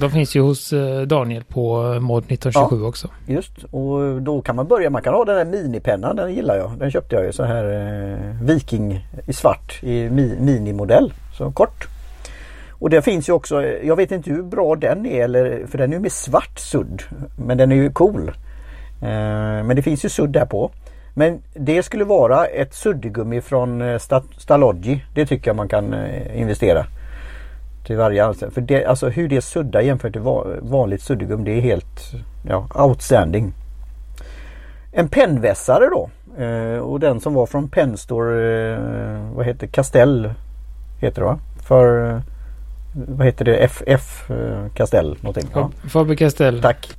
de 0.01 0.11
finns 0.11 0.37
ju 0.37 0.41
hos 0.41 0.73
eh, 0.73 1.03
Daniel 1.03 1.45
på 1.45 1.93
eh, 1.95 2.01
Mod 2.01 2.25
1927 2.25 2.77
ja, 2.81 2.89
också. 2.89 3.09
Just 3.27 3.53
och 3.71 4.23
då 4.23 4.43
kan 4.43 4.57
man 4.57 4.69
börja. 4.69 4.91
Man 4.91 5.03
kan 5.03 5.15
ha 5.15 5.25
den 5.25 5.37
här 5.37 5.45
minipennan. 5.45 6.17
Den 6.17 6.35
gillar 6.35 6.57
jag. 6.57 6.73
Den 6.79 6.91
köpte 6.91 7.17
jag 7.17 7.25
ju 7.25 7.33
så 7.33 7.45
här 7.45 7.65
eh, 7.65 8.47
Viking 8.47 9.07
i 9.27 9.33
svart 9.33 9.83
i 9.83 10.11
mi, 10.11 10.37
minimodell. 10.41 11.13
Så 11.39 11.51
kort. 11.51 11.89
Och 12.71 12.91
det 12.91 13.03
finns 13.03 13.29
ju 13.29 13.33
också, 13.33 13.63
jag 13.63 13.97
vet 13.97 14.13
inte 14.13 14.31
hur 14.31 14.43
bra 14.43 14.77
den 14.77 15.07
är 15.07 15.25
eller, 15.25 15.67
för 15.67 15.79
den 15.79 15.91
är 15.91 15.97
ju 15.97 16.01
med 16.01 16.13
svart 16.13 16.59
sudd. 16.59 17.03
Men 17.37 17.59
den 17.59 17.73
är 17.73 17.77
ju 17.77 17.91
cool. 17.91 18.29
Eh, 19.03 19.65
men 19.65 19.77
det 19.77 19.83
finns 19.83 20.05
ju 20.05 20.09
sudd 20.09 20.31
där 20.31 20.47
på. 20.47 20.71
Men 21.15 21.43
det 21.55 21.83
skulle 21.83 22.05
vara 22.05 22.47
ett 22.47 22.75
suddgummi 22.75 23.41
från 23.41 23.83
eh, 23.83 23.99
Stalogi. 24.39 25.05
Det 25.15 25.27
tycker 25.27 25.49
jag 25.49 25.57
man 25.57 25.69
kan 25.69 25.95
eh, 25.95 26.41
investera. 26.41 26.87
Till 27.87 27.97
varje 27.97 28.25
anställd. 28.25 28.53
För 28.53 28.61
det, 28.61 28.85
alltså 28.85 29.09
hur 29.09 29.29
det 29.29 29.41
suddar 29.41 29.81
jämfört 29.81 30.13
till 30.13 30.23
vanligt 30.61 31.03
suddgummi 31.03 31.45
det 31.45 31.59
är 31.59 31.61
helt 31.61 32.13
ja, 32.49 32.69
outstanding. 32.75 33.53
En 34.93 35.09
pennvässare 35.09 35.89
då. 35.91 36.11
och 36.81 37.01
den 37.01 37.21
som 37.21 37.35
var 37.35 37.47
från 37.47 37.69
Penstore, 37.69 38.79
vad 39.35 39.47
heter 39.47 39.67
Castell 39.67 40.35
heter 41.01 41.21
det 41.21 41.27
va? 41.27 41.39
För 41.67 42.21
vad 42.95 43.27
heter 43.27 43.45
det, 43.45 43.57
FF 43.57 44.29
Castell 44.75 45.13
eh, 45.13 45.17
någonting. 45.21 45.51
Ja. 45.55 45.71
Faber 45.89 46.15
Castell. 46.15 46.63
Tack. 46.63 46.97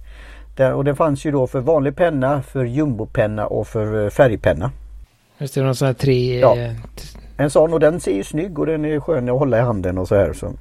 Där, 0.56 0.74
och 0.74 0.84
det 0.84 0.96
fanns 0.96 1.25
ju 1.25 1.32
då 1.32 1.48
för 1.48 1.60
vanlig 1.60 1.96
penna, 1.96 2.42
för 2.42 2.63
jumbopenna 2.65 3.48
och 3.48 3.68
för 3.68 4.04
eh, 4.04 4.10
färgpenna. 4.10 4.72
Just 5.38 5.56
det, 5.56 5.63
någon 5.63 5.75
sån 5.75 5.86
här 5.86 5.94
tre... 5.94 6.39
Ja. 6.39 6.56
En 7.38 7.50
sån 7.50 7.74
och 7.74 7.80
den 7.80 8.00
ser 8.00 8.13
ju 8.13 8.24
snygg 8.24 8.60
och 8.60 8.65
den 8.65 8.86
är 8.86 9.00
skön 9.00 9.30
att 9.30 9.39
hålla 9.39 9.58
i 9.58 9.62
handen 9.62 9.98
och 9.98 10.08
så 10.08 10.15
här. 10.15 10.34
Så. 10.34 10.54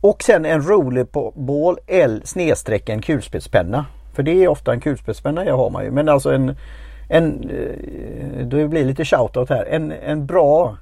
Och 0.00 0.22
sen 0.22 0.44
en 0.44 0.62
rollerball 0.62 1.78
L 1.86 2.22
snedstreck 2.24 2.88
en 2.88 3.02
kulspetspenna. 3.02 3.86
För 4.12 4.22
det 4.22 4.44
är 4.44 4.48
ofta 4.48 4.72
en 4.72 4.80
kulspetspenna 4.80 5.44
jag 5.44 5.56
har 5.56 5.70
man 5.70 5.84
ju. 5.84 5.90
Men 5.90 6.08
alltså 6.08 6.32
en, 6.32 6.56
en 7.08 7.50
eh, 7.50 8.46
då 8.46 8.68
blir 8.68 8.84
lite 8.84 9.04
shoutout 9.04 9.50
här. 9.50 9.64
En, 9.64 9.92
en 9.92 10.26
bra 10.26 10.76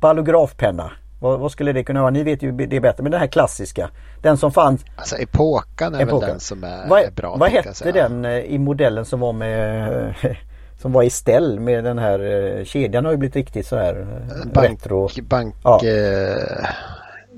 ballografpenna. 0.00 0.92
Vad, 1.20 1.40
vad, 1.40 1.52
skulle 1.52 1.72
det 1.72 1.84
kunna 1.84 2.00
vara? 2.00 2.10
Ni 2.10 2.22
vet 2.22 2.42
ju 2.42 2.52
det 2.52 2.80
bättre. 2.80 3.02
Men 3.02 3.12
den 3.12 3.20
här 3.20 3.28
klassiska. 3.28 3.90
Den 4.22 4.36
som 4.36 4.52
fanns. 4.52 4.84
Alltså 4.96 5.16
epokan 5.16 5.94
är 5.94 6.02
Epokan. 6.02 6.20
väl 6.20 6.28
den 6.28 6.40
som 6.40 6.64
är, 6.64 6.88
vad, 6.88 7.00
är 7.00 7.10
bra. 7.10 7.36
Vad 7.36 7.50
hette 7.50 7.92
den 7.92 8.24
eh, 8.24 8.38
i 8.38 8.58
modellen 8.58 9.04
som 9.04 9.20
var 9.20 9.32
med 9.32 10.14
som 10.80 10.92
var 10.92 11.02
i 11.02 11.10
ställ 11.10 11.60
med 11.60 11.84
den 11.84 11.98
här 11.98 12.20
eh, 12.58 12.64
kedjan 12.64 13.04
har 13.04 13.12
ju 13.12 13.18
blivit 13.18 13.36
riktigt 13.36 13.66
så 13.66 13.76
här 13.76 14.06
bank, 14.52 14.70
retro. 14.70 15.08
Bank, 15.22 15.54
ja. 15.64 15.80
Eh, 15.84 16.68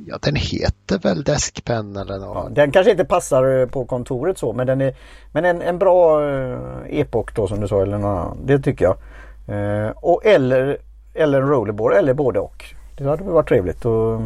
ja 0.06 0.18
den 0.22 0.36
heter 0.36 0.98
väl 0.98 1.22
Deskpen 1.22 1.96
eller 1.96 2.18
något. 2.18 2.34
Ja, 2.34 2.48
den 2.50 2.72
kanske 2.72 2.90
inte 2.90 3.04
passar 3.04 3.66
på 3.66 3.84
kontoret 3.84 4.38
så 4.38 4.52
men 4.52 4.66
den 4.66 4.80
är 4.80 4.94
Men 5.32 5.44
en, 5.44 5.62
en 5.62 5.78
bra 5.78 6.22
epok 6.88 7.34
då 7.34 7.48
som 7.48 7.60
du 7.60 7.68
sa 7.68 7.82
eller 7.82 7.98
något, 7.98 8.36
Det 8.44 8.58
tycker 8.58 8.84
jag. 8.84 8.96
Eh, 9.46 9.90
och 9.96 10.26
eller 10.26 10.78
Eller 11.14 11.42
en 11.42 11.48
rollerboard 11.48 11.92
eller 11.92 12.14
både 12.14 12.38
och. 12.38 12.64
Det 12.98 13.04
hade 13.04 13.24
varit 13.24 13.48
trevligt 13.48 13.84
och 13.84 14.20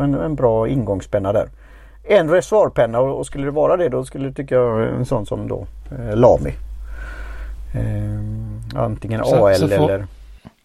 en, 0.00 0.14
en 0.14 0.34
bra 0.34 0.68
ingångspenna 0.68 1.32
där. 1.32 1.48
En 2.04 2.30
reservoarpenna 2.30 3.00
och 3.00 3.26
skulle 3.26 3.44
det 3.44 3.50
vara 3.50 3.76
det 3.76 3.88
då 3.88 4.04
skulle 4.04 4.24
jag 4.24 4.36
tycka 4.36 4.60
en 4.98 5.06
sån 5.06 5.26
som 5.26 5.48
då 5.48 5.66
eh, 5.90 6.16
Lamy. 6.16 6.50
Eh, 7.74 8.80
antingen 8.82 9.24
så, 9.24 9.46
AL 9.46 9.54
så 9.54 9.68
får, 9.68 9.74
eller... 9.74 10.06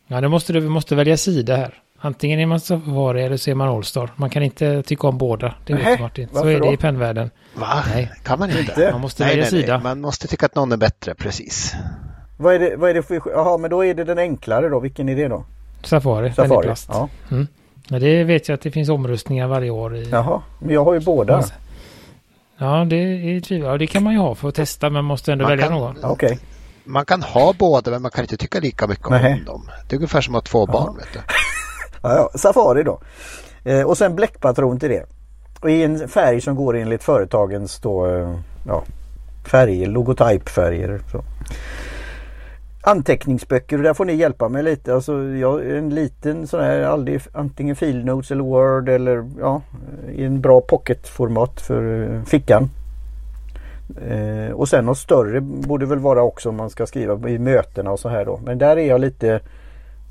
Ja, 0.07 0.21
det 0.21 0.29
måste 0.29 0.53
du 0.53 0.61
måste 0.61 0.95
välja 0.95 1.17
sida 1.17 1.55
här. 1.55 1.73
Antingen 2.01 2.39
är 2.39 2.45
man 2.45 2.59
Safari 2.59 3.23
eller 3.23 3.37
så 3.37 3.51
är 3.51 3.55
man 3.55 3.67
Allstar. 3.67 4.09
Man 4.15 4.29
kan 4.29 4.43
inte 4.43 4.83
tycka 4.83 5.07
om 5.07 5.17
båda. 5.17 5.55
Det 5.65 5.73
vet 5.73 5.97
du 5.97 6.03
Martin. 6.03 6.29
Så 6.33 6.47
är 6.47 6.59
det 6.59 6.71
i 6.71 6.77
pennvärlden. 6.77 7.29
Va? 7.55 7.83
Nej. 7.93 8.11
Kan 8.23 8.39
man 8.39 8.49
inte? 8.49 8.91
Man 8.91 9.01
måste 9.01 9.23
nej, 9.23 9.29
välja 9.31 9.43
nej, 9.51 9.61
sida. 9.61 9.79
Man 9.83 10.01
måste 10.01 10.27
tycka 10.27 10.45
att 10.45 10.55
någon 10.55 10.71
är 10.71 10.77
bättre, 10.77 11.15
precis. 11.15 11.73
Vad 12.37 12.55
är 12.55 12.59
det, 12.59 12.75
vad 12.77 12.89
är 12.89 12.93
det 12.93 13.03
för... 13.03 13.21
Jaha, 13.25 13.57
men 13.57 13.69
då 13.69 13.85
är 13.85 13.93
det 13.93 14.03
den 14.03 14.17
enklare 14.19 14.69
då. 14.69 14.79
Vilken 14.79 15.09
är 15.09 15.15
det 15.15 15.27
då? 15.27 15.45
Safari, 15.83 16.29
Safari. 16.29 16.47
den 16.49 16.57
är 16.57 16.61
plast. 16.61 16.89
Ja. 16.91 17.09
Mm. 17.31 17.47
Men 17.89 18.01
det 18.01 18.23
vet 18.23 18.47
jag 18.49 18.55
att 18.55 18.61
det 18.61 18.71
finns 18.71 18.89
omröstningar 18.89 19.47
varje 19.47 19.69
år 19.69 19.95
i. 19.95 20.09
Jaha, 20.09 20.41
men 20.59 20.73
jag 20.73 20.85
har 20.85 20.93
ju 20.93 20.99
båda. 20.99 21.43
Ja, 22.57 22.85
det 22.89 22.95
är 22.95 23.41
tvivel. 23.41 23.67
Ja, 23.69 23.77
det 23.77 23.87
kan 23.87 24.03
man 24.03 24.13
ju 24.13 24.19
ha 24.19 24.35
för 24.35 24.49
att 24.49 24.55
testa 24.55 24.89
men 24.89 25.05
måste 25.05 25.31
ändå 25.31 25.43
Man 25.43 25.49
välja 25.51 25.67
kan- 25.67 25.77
någon. 25.77 25.95
Okej. 26.03 26.39
Man 26.83 27.05
kan 27.05 27.21
ha 27.23 27.53
båda 27.59 27.91
men 27.91 28.01
man 28.01 28.11
kan 28.11 28.23
inte 28.23 28.37
tycka 28.37 28.59
lika 28.59 28.87
mycket 28.87 29.05
om 29.07 29.13
Nej. 29.13 29.43
dem. 29.45 29.69
Det 29.87 29.95
är 29.95 29.97
ungefär 29.97 30.21
som 30.21 30.35
att 30.35 30.47
ha 30.47 30.51
två 30.51 30.65
barn. 30.65 30.95
Vet 30.97 31.13
du. 31.13 31.19
Ja, 32.03 32.15
ja. 32.15 32.37
Safari 32.37 32.83
då. 32.83 32.99
Eh, 33.63 33.81
och 33.81 33.97
sen 33.97 34.15
bläckpatron 34.15 34.79
till 34.79 34.89
det. 34.89 35.05
Och 35.61 35.69
i 35.69 35.83
en 35.83 36.09
färg 36.09 36.41
som 36.41 36.55
går 36.55 36.77
enligt 36.77 37.03
företagens 37.03 37.79
då, 37.79 38.07
eh, 38.07 38.35
ja, 38.67 38.83
färger, 39.51 39.87
logotypfärger. 39.87 41.01
Så. 41.11 41.23
Anteckningsböcker 42.81 43.77
och 43.77 43.83
där 43.83 43.93
får 43.93 44.05
ni 44.05 44.13
hjälpa 44.13 44.49
mig 44.49 44.63
lite. 44.63 44.93
Alltså, 44.93 45.23
jag, 45.23 45.77
en 45.77 45.89
liten 45.89 46.47
sån 46.47 46.59
här, 46.59 46.81
aldrig, 46.81 47.21
antingen 47.31 47.75
filnotes 47.75 48.31
eller 48.31 48.43
word 48.43 48.89
eller 48.89 49.29
ja, 49.39 49.61
i 50.11 50.23
en 50.23 50.41
bra 50.41 50.61
pocketformat 50.61 51.61
för 51.61 52.13
eh, 52.15 52.23
fickan. 52.23 52.69
Eh, 54.07 54.53
och 54.53 54.69
sen 54.69 54.85
något 54.85 54.97
större 54.97 55.41
borde 55.41 55.85
väl 55.85 55.99
vara 55.99 56.23
också 56.23 56.49
om 56.49 56.55
man 56.55 56.69
ska 56.69 56.85
skriva 56.85 57.29
i 57.29 57.39
mötena 57.39 57.91
och 57.91 57.99
så 57.99 58.09
här 58.09 58.25
då. 58.25 58.39
Men 58.45 58.57
där 58.57 58.77
är 58.77 58.87
jag 58.87 59.01
lite 59.01 59.39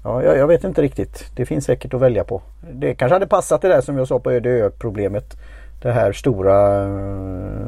Ja, 0.05 0.23
jag, 0.23 0.37
jag 0.37 0.47
vet 0.47 0.65
inte 0.65 0.83
riktigt. 0.83 1.31
Det 1.37 1.47
finns 1.47 1.65
säkert 1.65 1.95
att 1.95 2.01
välja 2.01 2.25
på. 2.25 2.43
Det 2.73 2.95
kanske 2.95 3.15
hade 3.15 3.27
passat 3.27 3.63
det 3.63 3.69
där 3.69 3.81
som 3.81 3.99
jag 3.99 4.09
sa 4.09 4.19
på 4.19 4.33
Öde 4.33 4.51
ö 4.51 4.71
problemet. 4.79 5.37
Det 5.83 5.93
här 5.93 6.13
stora 6.13 6.87
uh, 6.87 7.67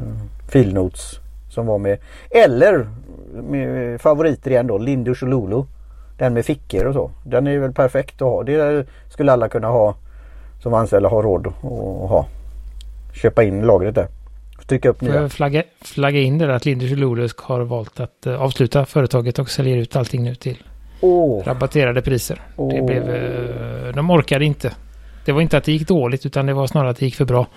filnotes 0.49 1.19
som 1.49 1.65
var 1.65 1.77
med. 1.77 1.97
Eller 2.29 2.87
med 3.33 4.01
favoriter 4.01 4.51
igen 4.51 4.67
då, 4.67 4.77
Lindus 4.77 5.21
och 5.21 5.27
Lulu. 5.27 5.63
Den 6.17 6.33
med 6.33 6.45
fickor 6.45 6.85
och 6.85 6.93
så. 6.93 7.11
Den 7.23 7.47
är 7.47 7.59
väl 7.59 7.73
perfekt 7.73 8.21
att 8.21 8.27
ha. 8.27 8.43
Det 8.43 8.85
skulle 9.09 9.31
alla 9.31 9.49
kunna 9.49 9.67
ha 9.67 9.95
som 10.61 10.73
anställda 10.73 11.09
ha 11.09 11.21
råd 11.21 11.47
att 11.47 12.09
ha. 12.09 12.27
Köpa 13.13 13.43
in 13.43 13.61
lagret 13.61 13.95
där. 13.95 14.07
Trycka 14.67 14.89
upp 14.89 15.01
nya. 15.01 15.29
flagga, 15.29 15.63
flagga 15.81 16.19
in 16.19 16.37
det 16.37 16.47
där 16.47 16.53
att 16.53 16.65
Lindus 16.65 16.91
och 16.91 16.97
Lulu 16.97 17.29
har 17.37 17.61
valt 17.61 17.99
att 17.99 18.25
eh, 18.25 18.41
avsluta 18.41 18.85
företaget 18.85 19.39
och 19.39 19.49
säljer 19.49 19.77
ut 19.77 19.95
allting 19.95 20.23
nu 20.23 20.35
till 20.35 20.63
Åh, 21.01 21.43
rabatterade 21.43 22.01
priser. 22.01 22.35
Det 22.35 22.61
Åh. 22.61 22.85
blev, 22.85 23.09
eh, 23.09 23.95
de 23.95 24.09
orkade 24.11 24.45
inte. 24.45 24.71
Det 25.25 25.31
var 25.31 25.41
inte 25.41 25.57
att 25.57 25.63
det 25.63 25.71
gick 25.71 25.87
dåligt 25.87 26.25
utan 26.25 26.45
det 26.45 26.53
var 26.53 26.67
snarare 26.67 26.89
att 26.89 26.97
det 26.97 27.05
gick 27.05 27.15
för 27.15 27.25
bra. 27.25 27.47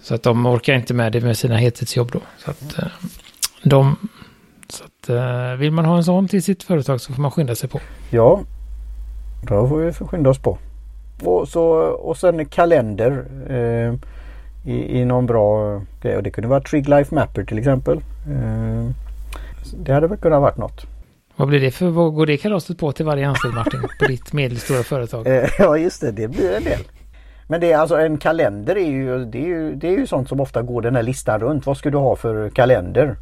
Så 0.00 0.14
att 0.14 0.22
de 0.22 0.46
orkar 0.46 0.74
inte 0.74 0.94
med 0.94 1.12
det 1.12 1.20
med 1.20 1.36
sina 1.36 1.56
heltidsjobb 1.56 2.10
då. 2.12 2.20
Så 2.38 2.50
att 2.50 2.78
eh, 2.78 2.88
de... 3.62 3.96
Så 4.68 4.84
att 4.84 5.08
eh, 5.08 5.58
vill 5.58 5.72
man 5.72 5.84
ha 5.84 5.96
en 5.96 6.04
sån 6.04 6.28
till 6.28 6.42
sitt 6.42 6.62
företag 6.62 7.00
så 7.00 7.12
får 7.12 7.22
man 7.22 7.30
skynda 7.30 7.54
sig 7.54 7.68
på. 7.68 7.80
Ja, 8.10 8.40
då 9.42 9.68
får 9.68 9.78
vi 9.78 9.92
skynda 9.92 10.30
oss 10.30 10.38
på. 10.38 10.58
Och, 11.24 11.48
så, 11.48 11.62
och 11.80 12.16
sen 12.16 12.46
kalender 12.46 13.24
eh, 13.48 13.94
i, 14.72 15.00
i 15.00 15.04
någon 15.04 15.26
bra 15.26 15.80
grej. 16.02 16.16
Och 16.16 16.22
det 16.22 16.30
kunde 16.30 16.48
vara 16.48 16.60
Trig 16.60 16.88
Life 16.88 17.14
Mapper 17.14 17.44
till 17.44 17.58
exempel. 17.58 17.96
Eh, 18.30 18.90
det 19.76 19.92
hade 19.92 20.06
väl 20.06 20.18
kunnat 20.18 20.42
varit 20.42 20.56
något. 20.56 20.86
Vad 21.36 21.48
blir 21.48 21.60
det 21.60 21.70
för, 21.70 21.88
vad 21.88 22.14
går 22.14 22.26
det 22.26 22.36
kalaset 22.36 22.78
på 22.78 22.92
till 22.92 23.06
varje 23.06 23.28
anställd 23.28 23.54
Martin? 23.54 23.80
På 24.00 24.06
ditt 24.06 24.32
medelstora 24.32 24.82
företag? 24.82 25.26
Eh, 25.36 25.48
ja 25.58 25.76
just 25.76 26.00
det, 26.00 26.12
det 26.12 26.28
blir 26.28 26.56
en 26.56 26.64
del. 26.64 26.80
Men 27.48 27.60
det 27.60 27.72
är 27.72 27.78
alltså 27.78 27.96
en 27.96 28.18
kalender 28.18 28.76
är 28.76 28.90
ju, 28.90 29.24
det 29.24 29.38
är 29.38 29.46
ju, 29.46 29.74
det 29.74 29.88
är 29.88 29.98
ju 29.98 30.06
sånt 30.06 30.28
som 30.28 30.40
ofta 30.40 30.62
går 30.62 30.82
den 30.82 30.96
här 30.96 31.02
listan 31.02 31.40
runt. 31.40 31.66
Vad 31.66 31.76
ska 31.76 31.90
du 31.90 31.98
ha 31.98 32.16
för 32.16 32.50
kalender? 32.50 33.16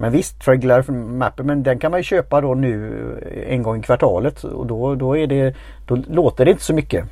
Men 0.00 0.12
visst, 0.12 0.42
Trig 0.42 0.64
Life 0.64 0.92
Mapper, 0.92 1.42
men 1.42 1.62
den 1.62 1.78
kan 1.78 1.90
man 1.90 2.00
ju 2.00 2.04
köpa 2.04 2.40
då 2.40 2.54
nu 2.54 3.44
en 3.48 3.62
gång 3.62 3.78
i 3.78 3.82
kvartalet. 3.82 4.44
Och 4.44 4.66
då, 4.66 4.94
då, 4.94 5.16
är 5.16 5.26
det, 5.26 5.54
då 5.86 5.96
låter 6.08 6.44
det 6.44 6.50
inte 6.50 6.62
så 6.62 6.74
mycket. 6.74 7.04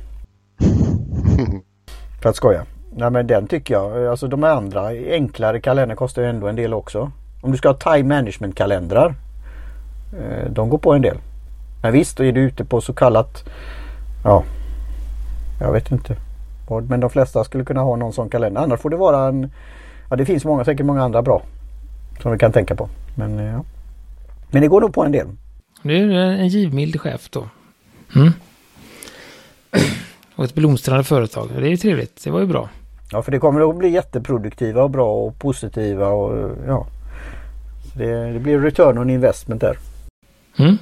För 2.21 2.29
att 2.29 2.35
skoja. 2.35 2.65
Nej 2.95 3.11
men 3.11 3.27
den 3.27 3.47
tycker 3.47 3.73
jag. 3.73 4.07
Alltså 4.07 4.27
de 4.27 4.43
andra 4.43 4.87
enklare 4.87 5.61
kalendrar 5.61 5.95
kostar 5.95 6.21
ju 6.21 6.27
ändå 6.27 6.47
en 6.47 6.55
del 6.55 6.73
också. 6.73 7.11
Om 7.41 7.51
du 7.51 7.57
ska 7.57 7.69
ha 7.69 7.75
time 7.75 8.15
management 8.15 8.55
kalendrar. 8.55 9.15
Eh, 10.13 10.51
De 10.51 10.69
går 10.69 10.77
på 10.77 10.93
en 10.93 11.01
del. 11.01 11.17
Men 11.81 11.93
visst, 11.93 12.17
då 12.17 12.23
är 12.23 12.31
du 12.31 12.41
ute 12.41 12.65
på 12.65 12.81
så 12.81 12.93
kallat 12.93 13.43
Ja 14.23 14.43
Jag 15.59 15.71
vet 15.71 15.91
inte. 15.91 16.15
Men 16.87 16.99
de 16.99 17.09
flesta 17.09 17.43
skulle 17.43 17.65
kunna 17.65 17.81
ha 17.81 17.95
någon 17.95 18.13
sån 18.13 18.29
kalender. 18.29 18.61
Annars 18.61 18.79
får 18.79 18.89
det 18.89 18.97
vara 18.97 19.27
en 19.27 19.51
Ja 20.09 20.15
det 20.15 20.25
finns 20.25 20.45
många, 20.45 20.65
säkert 20.65 20.85
många 20.85 21.03
andra 21.03 21.21
bra. 21.21 21.41
Som 22.21 22.31
vi 22.31 22.37
kan 22.37 22.51
tänka 22.51 22.75
på. 22.75 22.89
Men 23.15 23.39
eh, 23.39 23.45
ja. 23.45 23.63
Men 24.51 24.61
det 24.61 24.67
går 24.67 24.81
nog 24.81 24.93
på 24.93 25.03
en 25.03 25.11
del. 25.11 25.27
Det 25.83 25.93
är 25.93 25.97
ju 25.97 26.13
en 26.13 26.47
givmild 26.47 27.01
chef 27.01 27.29
då. 27.29 27.47
Mm. 28.15 28.31
Och 30.35 30.45
ett 30.45 30.55
blomstrande 30.55 31.03
företag. 31.03 31.49
Det 31.55 31.67
är 31.67 31.69
ju 31.69 31.77
trevligt. 31.77 32.23
Det 32.23 32.31
var 32.31 32.39
ju 32.39 32.45
bra. 32.45 32.69
Ja 33.11 33.21
för 33.21 33.31
det 33.31 33.39
kommer 33.39 33.69
att 33.69 33.77
bli 33.77 33.89
jätteproduktiva 33.89 34.83
och 34.83 34.89
bra 34.89 35.13
och 35.13 35.39
positiva 35.39 36.07
och 36.07 36.51
ja. 36.67 36.87
Så 37.83 37.99
det, 37.99 38.33
det 38.33 38.39
blir 38.39 38.59
return 38.59 38.97
on 38.97 39.09
investment 39.09 39.61
där. 39.61 39.77
Mm. 40.59 40.77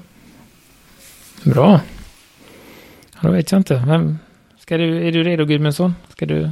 Bra. 1.44 1.82
Ja, 3.14 3.20
då 3.22 3.32
vet 3.32 3.52
jag 3.52 3.60
inte. 3.60 3.84
Vem, 3.88 4.18
ska 4.60 4.78
du, 4.78 5.08
är 5.08 5.12
du 5.12 5.24
redo 5.24 5.46
Gudmundsson? 5.46 5.96
Ska 6.10 6.26
du? 6.26 6.52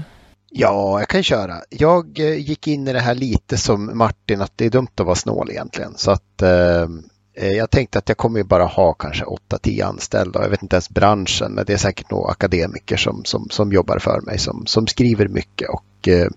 Ja, 0.49 0.99
jag 0.99 1.07
kan 1.07 1.23
köra. 1.23 1.55
Jag 1.69 2.19
eh, 2.19 2.37
gick 2.37 2.67
in 2.67 2.87
i 2.87 2.93
det 2.93 2.99
här 2.99 3.15
lite 3.15 3.57
som 3.57 3.97
Martin 3.97 4.41
att 4.41 4.51
det 4.55 4.65
är 4.65 4.69
dumt 4.69 4.87
att 4.95 5.05
vara 5.05 5.15
snål 5.15 5.51
egentligen. 5.51 5.93
Så 5.95 6.11
att 6.11 6.41
eh, 6.41 6.87
eh 7.33 7.51
jag 7.51 7.71
tänkte 7.71 7.99
att 7.99 8.09
jag 8.09 8.17
kommer 8.17 8.39
ju 8.39 8.43
bara 8.43 8.65
ha 8.65 8.93
kanske 8.93 9.25
8-10 9.25 9.85
anställda. 9.85 10.41
Jag 10.41 10.49
vet 10.49 10.63
inte 10.63 10.75
ens 10.75 10.89
branschen, 10.89 11.51
men 11.51 11.65
det 11.65 11.73
är 11.73 11.77
säkert 11.77 12.11
nog 12.11 12.29
akademiker 12.29 12.97
som, 12.97 13.25
som, 13.25 13.49
som 13.49 13.71
jobbar 13.71 13.99
för 13.99 14.21
mig 14.21 14.37
som, 14.39 14.65
som 14.65 14.87
skriver 14.87 15.27
mycket 15.27 15.69
och 15.69 16.07
eh, 16.07 16.27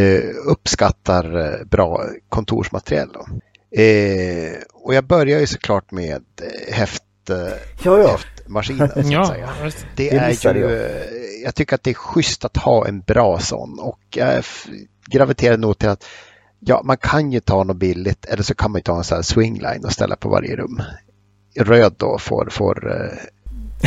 eh 0.00 0.22
uppskattar 0.46 1.64
bra 1.64 2.04
kontorsmaterial. 2.28 3.10
Då. 3.14 3.26
Eh, 3.70 4.52
och 4.72 4.94
jag 4.94 5.04
börjar 5.04 5.40
ju 5.40 5.46
såklart 5.46 5.90
med 5.90 6.22
eh, 6.42 6.74
häft, 6.74 7.02
eh, 7.30 7.36
Ja 7.82 7.98
ja. 7.98 8.08
häftmaskinen. 8.10 8.88
Så 8.88 8.98
att 9.00 9.06
Ja, 9.10 9.26
säga. 9.26 9.50
Det, 9.96 10.10
Det 10.10 10.16
är 10.16 10.54
ju, 10.54 10.60
jag. 10.60 10.72
eh, 10.72 11.02
jag 11.44 11.54
tycker 11.54 11.74
att 11.74 11.82
det 11.82 11.90
är 11.90 11.94
schysst 11.94 12.44
att 12.44 12.56
ha 12.56 12.86
en 12.88 13.00
bra 13.00 13.38
sån 13.38 13.78
och 13.78 14.00
jag 14.14 14.44
graviterar 15.06 15.56
nog 15.56 15.78
till 15.78 15.88
att 15.88 16.04
ja, 16.60 16.80
man 16.84 16.96
kan 16.96 17.32
ju 17.32 17.40
ta 17.40 17.64
något 17.64 17.76
billigt 17.76 18.24
eller 18.24 18.42
så 18.42 18.54
kan 18.54 18.70
man 18.70 18.78
ju 18.78 18.82
ta 18.82 18.96
en 18.96 19.04
sån 19.04 19.16
här 19.16 19.22
swingline 19.22 19.84
och 19.84 19.92
ställa 19.92 20.16
på 20.16 20.28
varje 20.28 20.56
rum. 20.56 20.82
Röd 21.56 21.94
då 21.96 22.18
får, 22.18 22.48
får 22.50 23.10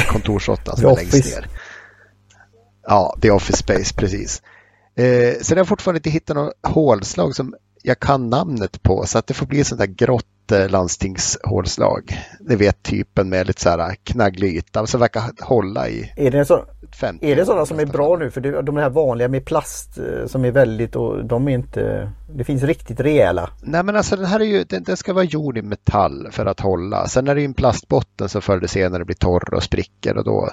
kontorsåttan 0.10 0.78
som 0.78 0.86
är 0.92 0.96
längst 0.96 1.14
ner. 1.36 1.48
Ja, 2.88 3.18
The 3.22 3.32
Office 3.32 3.58
Space, 3.58 3.94
precis. 3.96 4.42
Eh, 4.96 5.34
sen 5.42 5.58
har 5.58 5.60
jag 5.60 5.68
fortfarande 5.68 5.98
inte 5.98 6.10
hittat 6.10 6.36
något 6.36 6.54
hålslag 6.64 7.36
som 7.36 7.56
jag 7.84 8.00
kan 8.00 8.30
namnet 8.30 8.84
på 8.84 9.06
så 9.06 9.18
att 9.18 9.28
det 9.28 9.34
får 9.34 9.46
bli 9.46 9.64
sånt 9.64 9.80
där 9.80 9.88
grått 9.88 10.52
eh, 10.52 10.70
landstingshålslag. 10.70 12.18
Ni 12.40 12.56
vet 12.56 12.84
typen 12.84 13.30
med 13.30 13.48
lite 13.48 13.62
så 13.62 13.70
här 13.70 13.96
knagglig 14.04 14.58
yta 14.58 14.88
som 14.88 15.00
verkar 15.00 15.24
hålla 15.42 15.90
i 15.90 16.14
Är 16.16 16.32
det, 16.32 16.46
så, 16.46 16.66
50 17.00 17.32
är 17.32 17.36
det 17.36 17.46
sådana 17.46 17.66
som 17.66 17.80
är 17.80 17.86
bra 17.86 18.18
nu? 18.18 18.32
För 18.32 18.42
det, 18.42 18.62
de 18.62 18.78
här 18.78 18.90
vanliga 18.90 19.28
med 19.28 19.46
plast 19.46 19.98
eh, 19.98 20.28
som 20.28 20.46
är 20.46 20.52
väldigt 20.52 20.96
och 20.96 21.26
de 21.26 21.48
är 21.48 21.52
inte 21.52 22.12
Det 22.36 22.44
finns 22.44 22.64
riktigt 22.64 23.00
rejäla. 23.00 23.50
Nej 23.62 23.84
men 23.84 23.96
alltså 23.96 24.16
den 24.16 24.26
här 24.26 24.40
är 24.40 24.46
ju, 24.46 24.64
den, 24.64 24.84
den 24.84 24.98
ska 24.98 25.14
vara 25.14 25.24
gjord 25.24 25.58
i 25.58 25.62
metall 25.62 26.28
för 26.32 26.46
att 26.46 26.60
hålla. 26.60 27.08
Sen 27.08 27.28
är 27.28 27.36
det 27.36 27.42
ju 27.42 27.46
en 27.46 27.54
plastbotten 27.54 28.30
som 28.30 28.42
förr 28.42 28.58
eller 28.58 28.68
senare 28.68 29.06
blir 29.06 29.16
torr 29.16 29.54
och 29.54 29.64
spricker 29.64 30.18
och 30.18 30.24
då. 30.24 30.50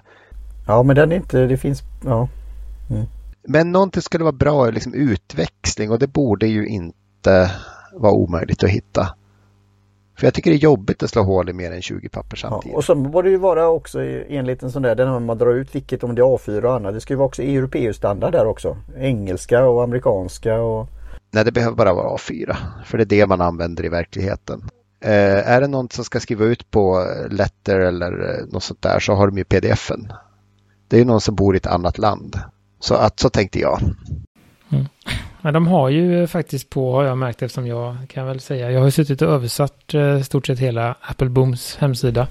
Ja 0.66 0.82
men 0.82 0.96
den 0.96 1.12
är 1.12 1.16
inte, 1.16 1.46
det 1.46 1.56
finns, 1.56 1.82
ja. 2.04 2.28
Men 3.42 3.72
någonting 3.72 4.02
skulle 4.02 4.24
vara 4.24 4.32
bra 4.32 4.66
är 4.66 4.72
liksom 4.72 4.94
utväxling 4.94 5.90
och 5.90 5.98
det 5.98 6.06
borde 6.06 6.46
ju 6.46 6.66
inte 6.66 6.98
vara 7.92 8.12
omöjligt 8.12 8.64
att 8.64 8.70
hitta. 8.70 9.14
För 10.18 10.26
jag 10.26 10.34
tycker 10.34 10.50
det 10.50 10.56
är 10.56 10.58
jobbigt 10.58 11.02
att 11.02 11.10
slå 11.10 11.22
hål 11.22 11.48
i 11.48 11.52
mer 11.52 11.72
än 11.72 11.82
20 11.82 12.08
papper 12.08 12.38
ja. 12.42 12.48
samtidigt. 12.48 12.76
Och 12.76 12.84
så 12.84 12.94
borde 12.94 13.28
det 13.28 13.32
ju 13.32 13.38
vara 13.38 13.68
också 13.68 14.00
enligt 14.28 14.62
en 14.62 14.72
sån 14.72 14.82
där, 14.82 14.94
den 14.94 15.26
man 15.26 15.38
drar 15.38 15.54
ut 15.54 15.74
vilket 15.74 16.04
om 16.04 16.14
det 16.14 16.22
är 16.22 16.24
A4 16.24 16.62
och 16.62 16.74
annat. 16.74 16.94
Det 16.94 17.00
ska 17.00 17.12
ju 17.12 17.18
vara 17.18 17.26
också 17.26 17.42
EU-standard 17.42 18.32
där 18.32 18.46
också. 18.46 18.76
Engelska 18.96 19.68
och 19.68 19.82
amerikanska 19.82 20.60
och 20.60 20.88
Nej, 21.30 21.44
det 21.44 21.52
behöver 21.52 21.76
bara 21.76 21.94
vara 21.94 22.16
A4. 22.16 22.56
För 22.84 22.98
det 22.98 23.04
är 23.04 23.06
det 23.06 23.26
man 23.26 23.40
använder 23.40 23.84
i 23.84 23.88
verkligheten. 23.88 24.70
Eh, 25.00 25.48
är 25.48 25.60
det 25.60 25.66
någon 25.66 25.90
som 25.90 26.04
ska 26.04 26.20
skriva 26.20 26.44
ut 26.44 26.70
på 26.70 27.06
Letter 27.30 27.80
eller 27.80 28.12
eh, 28.12 28.46
något 28.46 28.62
sånt 28.62 28.82
där 28.82 29.00
så 29.00 29.14
har 29.14 29.26
de 29.26 29.38
ju 29.38 29.44
pdf-en. 29.44 30.12
Det 30.88 30.96
är 30.96 31.00
ju 31.00 31.06
någon 31.06 31.20
som 31.20 31.34
bor 31.34 31.54
i 31.54 31.56
ett 31.56 31.66
annat 31.66 31.98
land. 31.98 32.40
Så 32.80 32.94
att 32.94 33.20
så 33.20 33.30
tänkte 33.30 33.60
jag. 33.60 33.80
Men 35.48 35.54
de 35.54 35.66
har 35.66 35.88
ju 35.88 36.26
faktiskt 36.26 36.70
på, 36.70 36.92
har 36.92 37.04
jag 37.04 37.18
märkt 37.18 37.42
eftersom 37.42 37.66
jag 37.66 37.96
kan 38.08 38.26
väl 38.26 38.40
säga, 38.40 38.70
jag 38.70 38.80
har 38.80 38.90
suttit 38.90 39.22
och 39.22 39.28
översatt 39.28 39.94
eh, 39.94 40.20
stort 40.20 40.46
sett 40.46 40.58
hela 40.58 40.94
Apple 41.00 41.28
Booms 41.28 41.76
hemsida. 41.76 42.26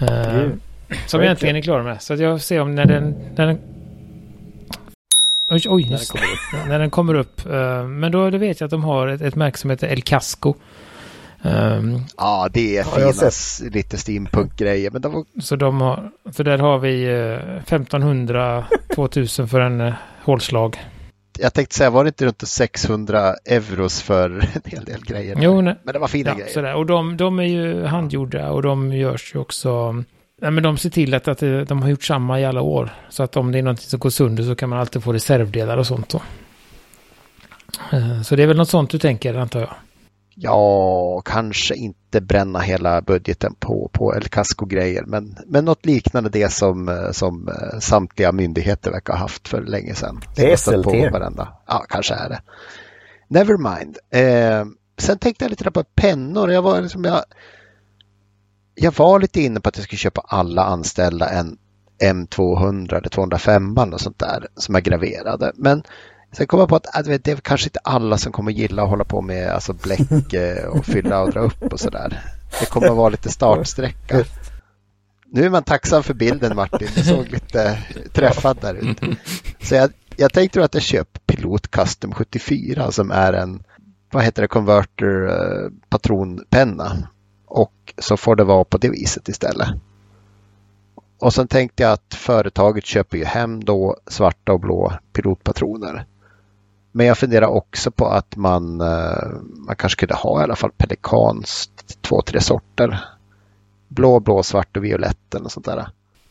Eh, 0.00 0.34
Mm. 0.34 0.60
som 1.06 1.20
jag 1.20 1.30
äntligen 1.30 1.56
är 1.56 1.62
klar 1.62 1.82
med. 1.82 2.02
Så 2.02 2.14
att 2.14 2.20
jag 2.20 2.40
ser 2.40 2.60
om 2.60 2.74
när 2.74 2.84
den, 2.84 3.14
när 3.36 3.46
den 3.46 3.58
Oj, 5.50 5.62
oj, 5.68 5.82
När 5.90 5.98
den 5.98 6.00
kommer 6.10 6.24
upp. 6.32 6.66
när 6.68 6.78
den 6.78 6.90
kommer 6.90 7.14
upp. 7.14 7.46
Eh, 7.46 7.86
men 7.86 8.12
då, 8.12 8.30
då 8.30 8.38
vet 8.38 8.60
jag 8.60 8.66
att 8.66 8.70
de 8.70 8.84
har 8.84 9.08
ett, 9.08 9.20
ett 9.20 9.34
märke 9.34 9.58
som 9.58 9.70
heter 9.70 9.88
El 9.88 10.02
Casco. 10.02 10.54
Um, 11.42 12.04
ja, 12.16 12.48
det 12.52 12.76
är 12.78 12.84
fina 12.84 13.70
lite 13.70 13.98
steampunk-grejer. 13.98 14.90
Men 14.90 15.02
de 15.02 15.24
så 15.40 15.56
de 15.56 15.80
har, 15.80 16.10
för 16.32 16.44
där 16.44 16.58
har 16.58 16.78
vi 16.78 17.04
eh, 17.04 17.56
1500, 17.56 18.64
2000 18.94 19.48
för 19.48 19.60
en 19.60 19.92
hålslag. 20.24 20.78
Jag 21.38 21.54
tänkte 21.54 21.74
säga, 21.74 21.90
var 21.90 22.04
det 22.04 22.08
inte 22.08 22.24
runt 22.26 22.48
600 22.48 23.34
euros 23.44 24.02
för 24.02 24.30
en 24.54 24.62
hel 24.64 24.84
del 24.84 25.04
grejer? 25.04 25.36
Jo, 25.40 25.60
nej. 25.60 25.76
Men 25.84 25.92
det 25.92 25.98
var 25.98 26.08
fina 26.08 26.30
Ja, 26.30 26.36
grejer. 26.36 26.52
sådär. 26.52 26.74
Och 26.74 26.86
de, 26.86 27.16
de 27.16 27.38
är 27.38 27.42
ju 27.44 27.84
handgjorda 27.84 28.50
och 28.50 28.62
de 28.62 28.92
görs 28.92 29.34
ju 29.34 29.38
också... 29.38 29.92
Nej, 30.40 30.50
men 30.50 30.62
de 30.62 30.76
ser 30.78 30.90
till 30.90 31.14
att, 31.14 31.28
att 31.28 31.38
de 31.68 31.82
har 31.82 31.88
gjort 31.88 32.04
samma 32.04 32.40
i 32.40 32.44
alla 32.44 32.60
år. 32.60 32.90
Så 33.08 33.22
att 33.22 33.36
om 33.36 33.52
det 33.52 33.58
är 33.58 33.62
någonting 33.62 33.86
som 33.88 33.98
går 33.98 34.10
sönder 34.10 34.42
så 34.42 34.54
kan 34.54 34.68
man 34.68 34.78
alltid 34.78 35.02
få 35.02 35.12
reservdelar 35.12 35.76
och 35.76 35.86
sånt 35.86 36.08
då. 36.08 36.22
Eh, 37.92 38.22
Så 38.22 38.36
det 38.36 38.42
är 38.42 38.46
väl 38.46 38.56
något 38.56 38.68
sånt 38.68 38.90
du 38.90 38.98
tänker 38.98 39.34
antar 39.34 39.60
jag. 39.60 39.70
Ja, 40.34 41.22
kanske 41.24 41.74
inte 41.74 42.20
bränna 42.20 42.58
hela 42.58 43.02
budgeten 43.02 43.54
på, 43.54 43.90
på 43.92 44.14
El 44.14 44.28
Casco-grejer, 44.28 45.04
men, 45.06 45.36
men 45.46 45.64
något 45.64 45.86
liknande 45.86 46.30
det 46.30 46.52
som, 46.52 46.88
eh, 46.88 47.10
som 47.10 47.48
eh, 47.48 47.78
samtliga 47.78 48.32
myndigheter 48.32 48.90
verkar 48.90 49.12
ha 49.12 49.20
haft 49.20 49.48
för 49.48 49.62
länge 49.62 49.94
sedan. 49.94 50.20
Det 50.36 50.52
är 50.52 50.56
SLT. 50.56 50.84
På 50.84 50.90
varenda. 50.90 51.48
Ja, 51.66 51.84
kanske 51.88 52.14
är 52.14 52.28
det. 52.28 52.42
Nevermind. 53.28 53.98
Eh, 54.10 54.64
sen 54.98 55.18
tänkte 55.18 55.44
jag 55.44 55.50
lite 55.50 55.70
på 55.70 55.84
pennor. 55.84 56.52
Jag 56.52 56.62
var, 56.62 56.80
liksom, 56.80 57.04
jag, 57.04 57.24
jag 58.74 58.94
var 58.98 59.20
lite 59.20 59.40
inne 59.40 59.60
på 59.60 59.68
att 59.68 59.76
jag 59.76 59.84
skulle 59.84 59.98
köpa 59.98 60.20
alla 60.26 60.64
anställda 60.64 61.28
en 61.28 61.58
M200 62.02 62.94
eller 62.94 63.08
205 63.08 63.78
och 63.78 64.00
sånt 64.00 64.18
där 64.18 64.48
som 64.56 64.74
är 64.74 64.80
graverade. 64.80 65.52
Men 65.54 65.82
Sen 66.32 66.46
kom 66.46 66.60
jag 66.60 66.68
på 66.68 66.76
att 66.76 67.06
vet, 67.06 67.24
det 67.24 67.30
är 67.30 67.36
kanske 67.36 67.66
inte 67.66 67.78
alla 67.84 68.18
som 68.18 68.32
kommer 68.32 68.52
gilla 68.52 68.82
att 68.82 68.88
hålla 68.88 69.04
på 69.04 69.20
med 69.20 69.50
alltså, 69.50 69.72
bläck 69.72 70.32
eh, 70.32 70.66
och 70.66 70.86
fylla 70.86 71.22
och 71.22 71.32
dra 71.32 71.40
upp 71.40 71.72
och 71.72 71.80
sådär. 71.80 72.22
Det 72.60 72.66
kommer 72.66 72.88
att 72.88 72.96
vara 72.96 73.08
lite 73.08 73.30
startsträcka. 73.30 74.24
Nu 75.26 75.44
är 75.44 75.50
man 75.50 75.62
tacksam 75.62 76.02
för 76.02 76.14
bilden 76.14 76.56
Martin, 76.56 76.88
du 76.94 77.02
såg 77.02 77.30
lite 77.30 77.78
träffad 78.12 78.58
där 78.60 78.74
ute. 78.74 79.16
Så 79.60 79.74
jag, 79.74 79.90
jag 80.16 80.32
tänkte 80.32 80.64
att 80.64 80.74
jag 80.74 80.82
köper 80.82 81.20
Pilot 81.20 81.70
Custom 81.70 82.12
74 82.12 82.90
som 82.90 83.10
är 83.10 83.32
en, 83.32 83.62
vad 84.10 84.24
heter 84.24 84.42
det, 84.42 84.48
converter 84.48 85.28
eh, 85.28 85.70
patronpenna. 85.88 87.08
Och 87.46 87.94
så 87.98 88.16
får 88.16 88.36
det 88.36 88.44
vara 88.44 88.64
på 88.64 88.78
det 88.78 88.88
viset 88.88 89.28
istället. 89.28 89.68
Och 91.18 91.34
sen 91.34 91.48
tänkte 91.48 91.82
jag 91.82 91.92
att 91.92 92.14
företaget 92.14 92.86
köper 92.86 93.18
ju 93.18 93.24
hem 93.24 93.64
då 93.64 93.96
svarta 94.06 94.52
och 94.52 94.60
blå 94.60 94.92
pilotpatroner. 95.12 96.06
Men 96.92 97.06
jag 97.06 97.18
funderar 97.18 97.46
också 97.46 97.90
på 97.90 98.06
att 98.06 98.36
man, 98.36 98.80
eh, 98.80 99.28
man 99.66 99.76
kanske 99.76 100.00
kunde 100.00 100.14
ha 100.14 100.40
i 100.40 100.42
alla 100.42 100.56
fall 100.56 100.70
pelikans 100.76 101.70
två, 102.00 102.22
tre 102.22 102.40
sorter. 102.40 103.04
Blå, 103.88 104.20
blå, 104.20 104.42
svart 104.42 104.76
och 104.76 104.84
violett 104.84 105.34
eller 105.34 105.48
sånt 105.48 105.66
där. 105.66 105.86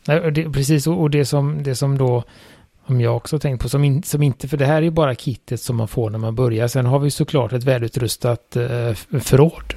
Nej, 0.06 0.20
och 0.20 0.32
det, 0.32 0.50
precis, 0.50 0.86
och 0.86 1.10
det 1.10 1.24
som, 1.24 1.62
det 1.62 1.74
som 1.74 1.98
då, 1.98 2.22
om 2.86 3.00
jag 3.00 3.16
också 3.16 3.38
tänkt 3.38 3.62
på, 3.62 3.68
som, 3.68 3.84
in, 3.84 4.02
som 4.02 4.22
inte, 4.22 4.48
för 4.48 4.56
det 4.56 4.66
här 4.66 4.76
är 4.76 4.82
ju 4.82 4.90
bara 4.90 5.14
kittet 5.14 5.60
som 5.60 5.76
man 5.76 5.88
får 5.88 6.10
när 6.10 6.18
man 6.18 6.34
börjar. 6.34 6.68
Sen 6.68 6.86
har 6.86 6.98
vi 6.98 7.10
såklart 7.10 7.52
ett 7.52 7.64
välutrustat 7.64 8.56
eh, 8.56 8.92
förråd. 9.20 9.74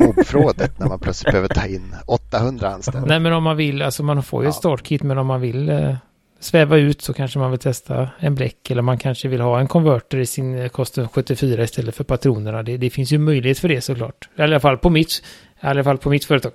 Mobbförrådet 0.00 0.78
när 0.78 0.88
man 0.88 0.98
plötsligt 0.98 1.32
behöver 1.32 1.48
ta 1.48 1.66
in 1.66 1.94
800 2.06 2.68
anställda. 2.68 3.06
Nej, 3.08 3.20
men 3.20 3.32
om 3.32 3.42
man 3.42 3.56
vill, 3.56 3.82
alltså 3.82 4.02
man 4.02 4.22
får 4.22 4.42
ju 4.42 4.48
ett 4.48 4.54
Ja. 4.54 4.58
startkit, 4.58 5.02
men 5.02 5.18
om 5.18 5.26
man 5.26 5.40
vill 5.40 5.68
eh, 5.68 5.94
sväva 6.44 6.76
ut 6.76 7.02
så 7.02 7.12
kanske 7.12 7.38
man 7.38 7.50
vill 7.50 7.60
testa 7.60 8.10
en 8.18 8.34
bläck 8.34 8.70
eller 8.70 8.82
man 8.82 8.98
kanske 8.98 9.28
vill 9.28 9.40
ha 9.40 9.60
en 9.60 9.68
konverter 9.68 10.18
i 10.18 10.26
sin 10.26 10.68
Custom 10.68 11.08
74 11.08 11.62
istället 11.62 11.94
för 11.94 12.04
patronerna. 12.04 12.62
Det, 12.62 12.76
det 12.76 12.90
finns 12.90 13.12
ju 13.12 13.18
möjlighet 13.18 13.58
för 13.58 13.68
det 13.68 13.80
såklart. 13.80 14.28
I 14.38 14.42
alla 14.42 14.60
fall 14.60 14.78
på 14.78 14.90
mitt, 14.90 15.22
i 15.62 15.66
alla 15.66 15.84
fall 15.84 15.98
på 15.98 16.10
mitt 16.10 16.24
företag. 16.24 16.52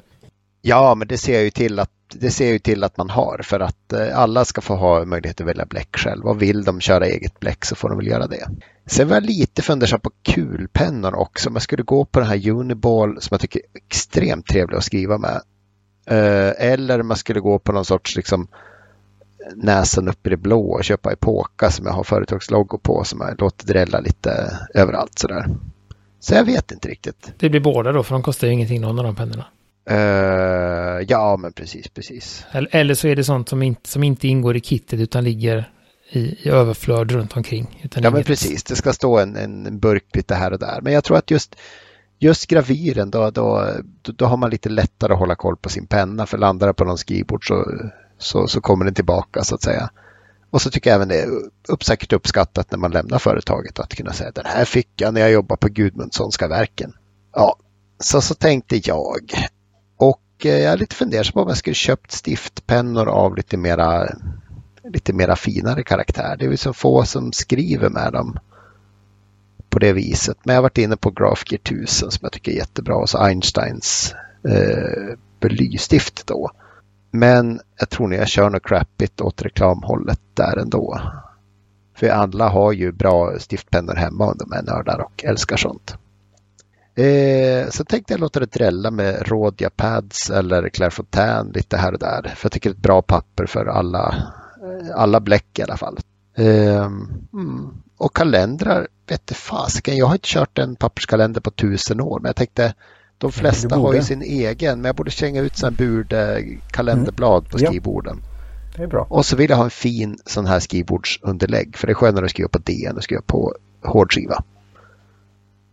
Ja, 0.62 0.96
men 0.96 1.08
det 1.08 1.18
ser 1.18 1.34
jag 1.34 1.44
ju 1.44 1.50
till 1.50 1.80
att 1.80 1.92
det 2.14 2.32
ser 2.32 2.46
jag 2.46 2.54
ju 2.54 2.60
till 2.60 2.84
att 2.84 2.98
man 2.98 3.10
har 3.10 3.40
för 3.44 3.60
att 3.60 3.94
eh, 3.94 4.20
alla 4.20 4.46
ska 4.46 4.62
få 4.62 4.76
ha 4.76 5.06
möjlighet 5.06 5.42
att 5.42 5.48
välja 5.48 5.66
bläck 5.66 5.98
själv. 5.98 6.26
Och 6.26 6.42
vill 6.42 6.64
de 6.64 6.82
köra 6.82 7.06
eget 7.06 7.40
bläck 7.40 7.66
så 7.66 7.76
får 7.76 7.90
de 7.90 7.98
väl 7.98 8.08
göra 8.08 8.28
det. 8.28 8.50
Sen 8.86 9.08
var 9.08 9.16
jag 9.16 9.24
lite 9.24 9.62
fundersam 9.62 10.00
på 10.00 10.12
kulpennor 10.24 11.16
också. 11.16 11.50
Om 11.50 11.56
jag 11.56 11.62
skulle 11.62 11.84
gå 11.84 12.06
på 12.06 12.20
den 12.20 12.30
här 12.30 12.50
Uniball 12.50 13.22
som 13.22 13.28
jag 13.32 13.42
tycker 13.42 13.60
är 13.60 13.80
extremt 13.88 14.48
trevlig 14.48 14.78
att 14.78 14.84
skriva 14.84 15.18
med. 15.18 15.42
Eh, 16.06 16.72
eller 16.72 17.02
om 17.02 17.10
jag 17.10 17.20
skulle 17.20 17.40
gå 17.40 17.60
på 17.60 17.72
någon 17.72 17.86
sorts 17.86 18.16
liksom 18.16 18.48
näsan 19.56 20.08
upp 20.08 20.28
i 20.28 20.30
det 20.30 20.38
blå 20.38 20.70
och 20.70 20.84
köpa 20.84 21.12
Epoca 21.12 21.72
som 21.72 21.86
jag 21.86 21.94
har 21.94 22.04
företagslogo 22.04 22.78
på 22.78 23.04
som 23.04 23.22
jag 23.22 23.42
låter 23.42 23.68
drälla 23.68 24.00
lite 24.00 24.60
överallt 24.74 25.20
sådär. 25.20 25.46
Så 26.20 26.34
jag 26.34 26.44
vet 26.44 26.72
inte 26.72 26.88
riktigt. 26.88 27.34
Det 27.38 27.50
blir 27.50 27.60
båda 27.60 27.92
då, 27.92 28.04
för 28.04 28.16
de 28.16 28.24
kostar 28.24 28.48
ju 28.48 28.54
ingenting 28.54 28.82
någon 28.82 29.00
av 29.00 29.06
de 29.06 29.16
pennorna. 29.16 29.46
Eh, 29.90 31.06
ja, 31.08 31.38
men 31.38 31.54
precis, 31.54 31.88
precis. 31.88 32.46
Eller, 32.52 32.76
eller 32.76 32.94
så 32.94 33.08
är 33.08 33.16
det 33.16 33.24
sånt 33.24 33.50
som 33.50 33.64
inte, 33.64 33.90
som 33.90 34.04
inte 34.04 34.28
ingår 34.28 34.58
i 34.58 34.62
kittet 34.62 35.00
utan 35.00 35.24
ligger 35.24 35.72
i, 36.10 36.20
i 36.20 36.50
överflöd 36.50 37.12
runt 37.12 37.38
omkring. 37.38 37.88
Ja 37.96 38.12
men 38.12 38.24
precis, 38.24 38.64
det 38.64 38.76
ska 38.76 38.94
stå 38.94 39.18
en, 39.20 39.36
en 39.36 39.80
burk 39.80 40.16
lite 40.16 40.36
här 40.36 40.54
och 40.54 40.60
där. 40.60 40.82
Men 40.82 40.94
jag 40.94 41.04
tror 41.04 41.18
att 41.18 41.32
just, 41.32 41.56
just 42.20 42.48
gravyren 42.48 43.12
då, 43.12 43.30
då, 43.30 43.72
då, 44.02 44.12
då 44.12 44.26
har 44.26 44.38
man 44.38 44.50
lite 44.50 44.70
lättare 44.70 45.14
att 45.14 45.20
hålla 45.20 45.36
koll 45.36 45.58
på 45.58 45.70
sin 45.70 45.88
penna. 45.88 46.26
För 46.26 46.38
landar 46.38 46.68
det 46.68 46.74
på 46.74 46.86
någon 46.86 46.98
skrivbord 46.98 47.48
så, 47.48 47.66
så, 48.18 48.48
så 48.48 48.62
kommer 48.62 48.86
den 48.86 48.94
tillbaka 48.94 49.44
så 49.44 49.56
att 49.56 49.64
säga. 49.64 49.90
Och 50.50 50.62
så 50.62 50.70
tycker 50.70 50.90
jag 50.90 50.96
även 50.96 51.08
det 51.08 51.22
är 51.22 51.28
upp, 51.68 51.84
säkert 51.84 52.14
uppskattat 52.14 52.72
när 52.72 52.78
man 52.78 52.92
lämnar 52.92 53.20
företaget 53.20 53.80
att 53.80 53.96
kunna 53.96 54.14
säga 54.14 54.32
den 54.32 54.46
här 54.46 54.66
fick 54.66 54.90
jag 54.96 55.14
när 55.14 55.22
jag 55.22 55.32
jobbade 55.32 55.60
på 55.60 55.68
Gudmundssonska 55.68 56.48
verken. 56.48 56.94
Ja, 57.34 57.56
så, 58.00 58.22
så 58.22 58.36
tänkte 58.36 58.82
jag. 58.84 59.32
Och 59.98 60.46
eh, 60.46 60.60
jag 60.60 60.74
är 60.74 60.78
lite 60.78 60.96
fundersam 60.96 61.34
på 61.34 61.42
om 61.42 61.48
jag 61.48 61.58
skulle 61.58 61.74
köpt 61.74 62.12
stiftpennor 62.12 63.08
av 63.08 63.36
lite 63.36 63.58
mera 63.58 64.10
lite 64.84 65.14
mera 65.14 65.36
finare 65.36 65.84
karaktär. 65.84 66.36
Det 66.40 66.46
är 66.46 66.50
ju 66.50 66.58
så 66.58 66.74
få 66.74 67.06
som 67.06 67.32
skriver 67.32 67.90
med 67.90 68.14
dem 68.14 68.40
på 69.70 69.80
det 69.80 69.94
viset. 69.94 70.38
Men 70.44 70.54
jag 70.54 70.58
har 70.58 70.64
varit 70.64 70.78
inne 70.78 70.98
på 70.98 71.12
Grafgear 71.12 71.60
1000 71.60 72.12
som 72.12 72.20
jag 72.22 72.32
tycker 72.32 72.52
är 72.52 72.56
jättebra 72.56 72.96
och 72.96 73.10
så 73.10 73.18
Einsteins 73.18 74.16
eh, 74.50 75.18
blystift 75.40 76.28
då. 76.28 76.52
Men 77.12 77.60
jag 77.80 77.90
tror 77.90 78.08
nog 78.08 78.20
jag 78.20 78.28
kör 78.28 78.50
något 78.50 78.64
crappigt 78.64 79.22
åt 79.22 79.42
reklamhållet 79.42 80.20
där 80.34 80.58
ändå. 80.58 81.02
För 81.96 82.10
alla 82.10 82.50
har 82.50 82.72
ju 82.72 82.92
bra 82.92 83.40
stiftpennor 83.40 83.96
hemma 83.96 84.26
om 84.26 84.38
de 84.38 84.52
är 84.52 84.62
nördar 84.62 85.00
och 85.00 85.24
älskar 85.24 85.58
sånt. 85.58 85.98
Eh, 86.98 87.70
så 87.70 87.84
tänkte 87.84 88.14
jag 88.14 88.20
låta 88.20 88.40
det 88.40 88.52
drälla 88.52 88.92
med 88.92 89.28
Rodia 89.28 89.70
Pads 89.70 90.30
eller 90.30 90.70
Clairefontaine 90.70 91.52
lite 91.54 91.78
här 91.78 91.94
och 91.94 92.00
där. 92.00 92.22
För 92.36 92.46
jag 92.46 92.52
tycker 92.52 92.70
det 92.70 92.74
är 92.74 92.78
ett 92.78 92.84
bra 92.84 93.02
papper 93.02 93.46
för 93.46 93.66
alla, 93.66 94.16
eh, 94.64 94.96
alla 94.96 95.20
bläck 95.20 95.60
i 95.60 95.62
alla 95.62 95.78
fall. 95.78 95.98
Eh, 96.38 96.86
mm. 97.34 97.74
Och 97.98 98.16
kalendrar, 98.16 98.88
vet 99.08 99.28
du 99.28 99.34
fasiken, 99.34 99.98
jag 99.98 100.06
har 100.06 100.14
inte 100.14 100.28
kört 100.28 100.58
en 100.58 100.76
papperskalender 100.76 101.42
på 101.42 101.52
tusen 101.52 102.02
år. 102.02 102.20
Men 102.20 102.30
jag 102.30 102.36
tänkte, 102.36 102.74
de 103.18 103.32
flesta 103.32 103.76
har 103.76 103.94
ju 103.94 104.02
sin 104.02 104.22
egen. 104.22 104.82
Men 104.82 104.90
jag 104.90 104.96
borde 104.96 105.12
slänga 105.12 105.42
ut 105.42 105.58
sådana 105.58 105.76
burde 105.78 106.44
kalenderblad 106.72 107.50
på 107.50 107.58
Ja. 107.60 107.68
skrivborden. 107.68 108.22
Det 108.76 108.84
är 108.84 108.88
bra. 108.88 109.08
Och 109.10 109.26
så 109.26 109.36
vill 109.36 109.50
jag 109.50 109.58
ha 109.58 109.64
en 109.64 109.70
fin 109.70 110.18
sån 110.26 110.46
här 110.46 110.60
skrivbordsunderlägg. 110.60 111.78
För 111.78 111.88
det 111.88 111.92
är 111.92 111.96
skönare 111.96 112.26
att 112.26 112.32
skriva 112.32 112.50
på 112.50 112.60
DN 112.60 112.90
än 112.92 112.98
att 112.98 113.04
skriva 113.04 113.22
på 113.26 113.54
hårdskiva. 113.84 114.44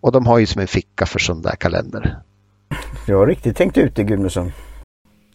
Och 0.00 0.12
de 0.12 0.26
har 0.26 0.38
ju 0.38 0.46
som 0.46 0.60
en 0.60 0.66
ficka 0.66 1.06
för 1.06 1.18
sån 1.18 1.42
där 1.42 1.56
kalender. 1.56 2.16
Jag 3.06 3.18
har 3.18 3.26
riktigt 3.26 3.56
tänkt 3.56 3.78
ut 3.78 3.96
det 3.96 4.04
Gudmundsson. 4.04 4.52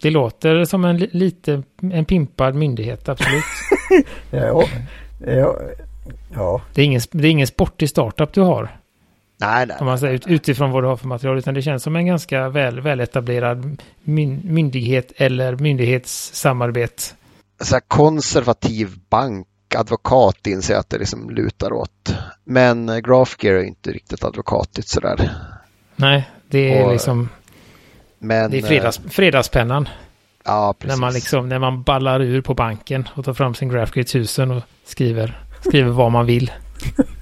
Det 0.02 0.10
låter 0.10 0.64
som 0.64 0.84
en 0.84 0.96
li- 0.96 1.10
lite, 1.12 1.62
en 1.92 2.04
pimpad 2.04 2.54
myndighet, 2.54 3.08
absolut. 3.08 3.44
Ja, 4.30 4.64
ja, 5.26 5.56
ja. 6.34 6.62
det, 6.74 6.82
är 6.82 6.86
ingen, 6.86 7.00
det 7.10 7.28
är 7.28 7.30
ingen 7.30 7.46
sportig 7.46 7.88
startup 7.88 8.32
du 8.32 8.40
har. 8.40 8.79
Nej, 9.40 9.66
nej. 9.66 9.76
Om 9.80 9.86
man 9.86 9.98
säger 9.98 10.14
ut, 10.14 10.26
utifrån 10.26 10.70
vad 10.70 10.82
du 10.82 10.86
har 10.88 10.96
för 10.96 11.08
material. 11.08 11.38
Utan 11.38 11.54
det 11.54 11.62
känns 11.62 11.82
som 11.82 11.96
en 11.96 12.06
ganska 12.06 12.48
väl, 12.48 12.80
väletablerad 12.80 13.82
myn, 14.02 14.40
myndighet 14.44 15.12
eller 15.16 15.56
myndighetssamarbete. 15.56 17.02
Så 17.60 17.74
här 17.74 17.82
konservativ 17.88 18.98
bank, 19.10 19.46
advokat 19.76 20.46
inser 20.46 20.74
jag 20.74 20.80
att 20.80 20.90
det 20.90 20.98
liksom 20.98 21.30
lutar 21.30 21.72
åt. 21.72 22.14
Men 22.44 23.02
Grafgear 23.02 23.54
är 23.54 23.62
inte 23.62 23.92
riktigt 23.92 24.24
advokatigt 24.24 24.88
sådär. 24.88 25.30
Nej, 25.96 26.30
det 26.48 26.78
är 26.78 26.84
Och, 26.84 26.92
liksom 26.92 27.28
Men, 28.18 28.50
det 28.50 28.58
är 28.58 28.62
fredags, 28.62 29.00
fredagspennan. 29.10 29.82
eh, 29.86 29.90
Ja, 30.44 30.74
precis. 30.78 30.96
När 30.96 31.00
man, 31.00 31.12
liksom, 31.12 31.48
när 31.48 31.58
man 31.58 31.82
ballar 31.82 32.20
ur 32.22 32.40
på 32.40 32.54
banken 32.54 33.08
och 33.14 33.24
tar 33.24 33.34
fram 33.34 33.54
sin 33.54 33.68
Graphgate 33.68 34.00
1000 34.00 34.50
och 34.50 34.62
skriver, 34.84 35.44
skriver 35.60 35.90
vad 35.90 36.12
man 36.12 36.26
vill. 36.26 36.52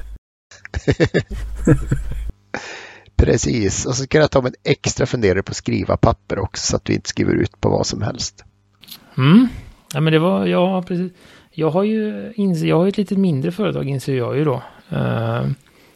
Precis, 3.16 3.86
och 3.86 3.94
så 3.94 4.06
kan 4.06 4.20
jag 4.20 4.30
ta 4.30 4.42
mig 4.42 4.52
en 4.64 4.72
extra 4.72 5.06
funderare 5.06 5.42
på 5.42 5.50
att 5.50 5.56
skriva 5.56 5.96
papper 5.96 6.38
också 6.38 6.70
så 6.70 6.76
att 6.76 6.90
vi 6.90 6.94
inte 6.94 7.08
skriver 7.08 7.34
ut 7.34 7.60
på 7.60 7.68
vad 7.68 7.86
som 7.86 8.02
helst. 8.02 8.44
Mm. 9.18 9.48
Ja, 9.94 10.00
men 10.00 10.12
det 10.12 10.18
var, 10.18 10.46
ja, 10.46 10.82
precis. 10.82 11.12
Jag 11.50 11.70
har 11.70 11.82
ju, 11.82 12.32
jag 12.62 12.78
har 12.78 12.88
ett 12.88 12.98
lite 12.98 13.16
mindre 13.16 13.52
företag 13.52 13.88
inser 13.88 14.16
jag 14.16 14.36
ju 14.36 14.44
då. 14.44 14.62
Uh, 14.92 15.46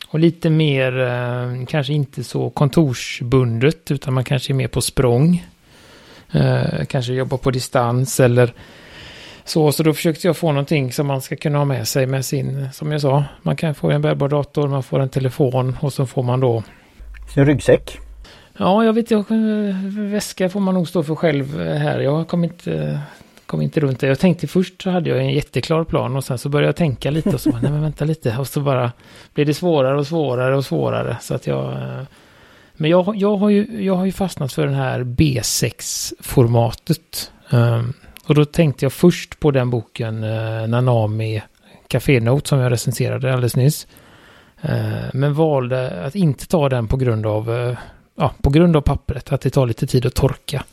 Och 0.09 0.21
lite 0.21 0.51
mer, 0.51 0.99
uh, 0.99 1.67
kanske 1.67 1.93
inte 1.93 2.25
så 2.25 2.51
kontorsbundet, 2.51 3.91
utan 3.91 4.15
man 4.15 4.25
kanske 4.25 4.53
är 4.53 4.55
mer 4.55 4.69
på 4.69 4.81
språng. 4.81 5.47
Uh, 6.35 6.85
kanske 6.89 7.13
jobbar 7.13 7.39
på 7.39 7.51
distans 7.51 8.21
eller 8.21 8.55
så. 9.45 9.73
Så 9.73 9.83
då 9.83 9.95
försökte 9.95 10.27
jag 10.27 10.37
få 10.37 10.53
någonting 10.53 10.93
som 10.93 11.07
man 11.07 11.21
ska 11.21 11.37
kunna 11.37 11.59
ha 11.59 11.65
med 11.65 11.89
sig 11.89 12.07
med 12.07 12.25
sin, 12.25 12.69
som 12.73 12.93
jag 12.93 13.01
sa, 13.01 13.25
man 13.43 13.57
kan 13.57 13.75
få 13.75 13.91
en 13.91 14.03
bärbar 14.03 14.29
dator, 14.29 14.69
man 14.69 14.83
får 14.83 15.01
en 15.01 15.09
telefon 15.09 15.77
och 15.81 15.93
så 15.93 16.07
får 16.07 16.23
man 16.23 16.41
då... 16.41 16.63
Sin 17.35 17.47
ryggsäck? 17.47 17.99
Ja, 18.59 18.85
jag 18.85 18.93
vet 18.93 19.11
inte, 19.11 19.35
väska 19.97 20.49
får 20.49 20.61
man 20.61 20.75
nog 20.75 20.89
stå 20.89 21.03
för 21.03 21.15
själv 21.15 21.61
här. 21.61 22.01
Jag 22.01 22.29
kommer 22.29 22.49
inte 22.49 23.01
kom 23.53 23.63
inte 23.63 23.81
runt 23.81 24.01
det. 24.01 24.07
Jag 24.07 24.19
tänkte 24.19 24.47
först 24.47 24.83
så 24.83 24.91
hade 24.91 25.11
jag 25.11 25.19
en 25.19 25.31
jätteklar 25.31 25.85
plan 25.85 26.17
och 26.17 26.25
sen 26.25 26.39
så 26.39 26.49
började 26.49 26.69
jag 26.69 26.77
tänka 26.77 27.11
lite 27.11 27.31
och 27.31 27.41
så 27.41 27.51
nej 27.51 27.71
men 27.71 27.83
vänta 27.83 28.05
lite. 28.05 28.37
Och 28.39 28.49
så 28.49 28.61
bara 28.61 28.93
blev 29.35 29.47
det 29.47 29.55
svårare 29.55 29.99
och 29.99 30.07
svårare 30.07 30.57
och 30.57 30.65
svårare. 30.65 31.17
Så 31.21 31.35
att 31.35 31.47
jag... 31.47 31.73
Eh, 31.73 32.03
men 32.75 32.91
jag, 32.91 33.17
jag, 33.17 33.37
har, 33.37 33.51
ju, 33.51 33.85
jag 33.85 33.95
har 33.95 34.05
ju 34.05 34.13
fastnat 34.13 34.53
för 34.53 34.67
den 34.67 34.75
här 34.75 35.05
B6-formatet. 35.05 37.31
Um, 37.51 37.93
och 38.33 38.37
då 38.37 38.45
tänkte 38.45 38.85
jag 38.85 38.93
först 38.93 39.41
på 39.41 39.51
den 39.51 39.71
boken 39.71 40.25
eh, 40.25 40.67
Nanami 40.69 41.43
Café 41.89 42.21
Note 42.21 42.49
som 42.49 42.59
jag 42.59 42.73
recenserade 42.73 43.33
alldeles 43.33 43.57
nyss. 43.57 43.87
Eh, 44.63 45.05
men 45.13 45.35
valde 45.35 46.05
att 46.05 46.15
inte 46.15 46.47
ta 46.47 46.69
den 46.69 46.89
på 46.89 46.97
grund 46.97 47.27
av, 47.27 47.53
eh, 47.57 47.79
ja, 48.17 48.35
på 48.43 48.51
grund 48.51 48.77
av 48.77 48.81
pappret, 48.81 49.33
att 49.33 49.41
det 49.41 49.51
tar 49.51 49.67
lite 49.67 49.87
tid 49.87 50.07
att 50.07 50.15
torka. 50.15 50.65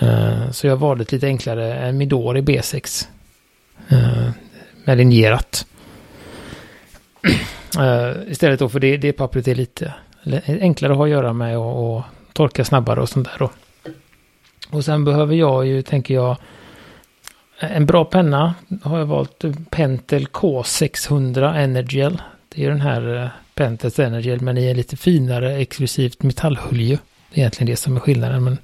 Eh, 0.00 0.50
så 0.50 0.66
jag 0.66 0.76
valde 0.76 1.02
ett 1.02 1.12
lite 1.12 1.26
enklare 1.26 1.74
en 1.74 1.98
Midori 1.98 2.40
B6. 2.40 3.08
Med 4.84 4.98
linjerat. 4.98 5.66
Uh, 7.78 8.30
istället 8.30 8.58
då 8.58 8.68
för 8.68 8.80
det, 8.80 8.96
det 8.96 9.12
pappret 9.12 9.48
är 9.48 9.54
lite 9.54 9.94
eh, 10.26 10.40
enklare 10.60 10.92
att 10.92 10.98
ha 10.98 11.04
att 11.04 11.10
göra 11.10 11.32
med 11.32 11.58
och, 11.58 11.96
och 11.96 12.02
torka 12.32 12.64
snabbare 12.64 13.00
och 13.00 13.08
sånt 13.08 13.28
där 13.28 13.38
då. 13.38 13.50
Och 14.70 14.84
sen 14.84 15.04
behöver 15.04 15.34
jag 15.34 15.66
ju, 15.66 15.82
tänker 15.82 16.14
jag, 16.14 16.36
en 17.60 17.86
bra 17.86 18.04
penna 18.04 18.54
har 18.82 18.98
jag 18.98 19.06
valt 19.06 19.44
Pentel 19.70 20.26
K600 20.26 21.54
Energel. 21.54 22.22
Det 22.48 22.64
är 22.64 22.70
den 22.70 22.80
här 22.80 23.30
Pentels 23.54 23.98
Energel 23.98 24.40
men 24.40 24.58
i 24.58 24.66
en 24.66 24.76
lite 24.76 24.96
finare 24.96 25.56
exklusivt 25.56 26.22
metallhölje. 26.22 26.98
Det 27.30 27.36
är 27.36 27.38
egentligen 27.40 27.70
det 27.70 27.76
som 27.76 27.96
är 27.96 28.00
skillnaden. 28.00 28.44
Men 28.44 28.58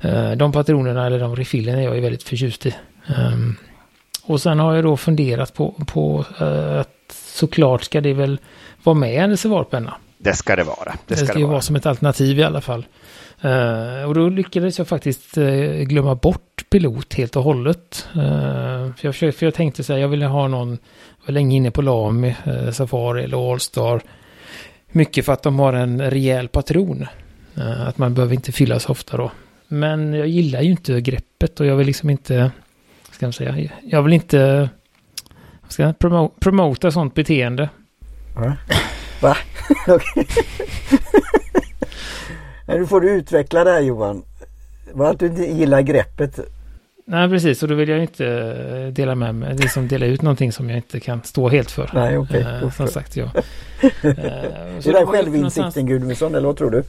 Eh, 0.00 0.30
de 0.30 0.52
patronerna 0.52 1.06
eller 1.06 1.18
de 1.18 1.36
refillerna 1.36 1.78
är 1.78 1.84
jag 1.84 1.96
är 1.96 2.00
väldigt 2.00 2.22
förtjust 2.22 2.66
i. 2.66 2.74
Um, 3.18 3.56
och 4.22 4.40
sen 4.40 4.58
har 4.58 4.74
jag 4.74 4.84
då 4.84 4.96
funderat 4.96 5.54
på, 5.54 5.84
på 5.86 6.24
uh, 6.40 6.80
att 6.80 7.14
såklart 7.34 7.84
ska 7.84 8.00
det 8.00 8.12
väl 8.12 8.38
vara 8.82 8.94
med 8.94 9.24
en 9.24 9.30
reservoarpenna. 9.30 9.94
Det 10.18 10.34
ska 10.34 10.56
det 10.56 10.64
vara. 10.64 10.96
Det 11.06 11.16
ska, 11.16 11.24
det 11.24 11.26
ska 11.26 11.38
det 11.38 11.44
vara. 11.44 11.52
vara 11.52 11.60
som 11.60 11.76
ett 11.76 11.86
alternativ 11.86 12.38
i 12.38 12.42
alla 12.42 12.60
fall. 12.60 12.86
Uh, 13.44 14.04
och 14.04 14.14
då 14.14 14.28
lyckades 14.28 14.78
jag 14.78 14.88
faktiskt 14.88 15.38
uh, 15.38 15.82
glömma 15.82 16.14
bort 16.14 16.64
pilot 16.70 17.14
helt 17.14 17.36
och 17.36 17.42
hållet. 17.42 18.08
Uh, 18.16 18.22
för, 18.94 19.06
jag 19.06 19.14
försökte, 19.14 19.38
för 19.38 19.46
jag 19.46 19.54
tänkte 19.54 19.84
så 19.84 19.92
här, 19.92 20.00
jag 20.00 20.08
ville 20.08 20.26
ha 20.26 20.48
någon, 20.48 20.78
var 21.26 21.32
länge 21.32 21.56
inne 21.56 21.70
på 21.70 21.82
Lami, 21.82 22.36
Safari 22.72 23.24
eller 23.24 23.52
Allstar. 23.52 24.00
Mycket 24.90 25.24
för 25.24 25.32
att 25.32 25.42
de 25.42 25.58
har 25.58 25.72
en 25.72 26.10
rejäl 26.10 26.48
patron. 26.48 27.06
att 27.86 27.98
man 27.98 28.14
behöver 28.14 28.34
inte 28.34 28.52
fylla 28.52 28.78
så 28.78 28.92
ofta 28.92 29.16
då. 29.16 29.30
Men 29.68 30.14
jag 30.14 30.28
gillar 30.28 30.60
ju 30.62 30.70
inte 30.70 31.00
greppet 31.00 31.60
och 31.60 31.66
jag 31.66 31.76
vill 31.76 31.86
liksom 31.86 32.10
inte, 32.10 32.50
ska 33.10 33.26
man 33.26 33.32
säga, 33.32 33.70
jag 33.82 34.02
vill 34.02 34.12
inte 34.12 34.68
ska 35.68 35.82
jag 35.82 35.98
promo 35.98 36.28
promota 36.40 36.90
sånt 36.90 37.14
beteende. 37.14 37.68
Va? 38.34 38.56
Va? 39.20 39.36
Nu 42.78 42.86
får 42.86 43.00
du 43.00 43.10
utveckla 43.10 43.64
det 43.64 43.70
här 43.70 43.80
Johan. 43.80 44.22
Var 44.92 45.10
att 45.10 45.18
du 45.18 45.26
inte 45.26 45.42
gillar 45.42 45.80
greppet. 45.80 46.40
Nej, 47.10 47.28
precis. 47.28 47.62
Och 47.62 47.68
då 47.68 47.74
vill 47.74 47.88
jag 47.88 48.00
inte 48.00 48.90
dela 48.90 49.14
med 49.14 49.34
mig, 49.34 49.56
liksom 49.56 49.88
dela 49.88 50.06
ut 50.06 50.22
någonting 50.22 50.52
som 50.52 50.68
jag 50.70 50.78
inte 50.78 51.00
kan 51.00 51.22
stå 51.22 51.48
helt 51.48 51.70
för. 51.70 51.90
Nej, 51.94 52.18
okej. 52.18 52.40
Okay. 52.40 52.62
Uh, 52.62 52.70
som 52.70 52.88
sagt, 52.88 53.16
ja. 53.16 53.24
uh, 54.04 54.10
är 54.86 54.92
det 54.92 55.06
självinsikten 55.06 55.86
Gudmundsson, 55.86 56.34
eller 56.34 56.46
vad 56.46 56.56
tror 56.56 56.70
du? 56.70 56.82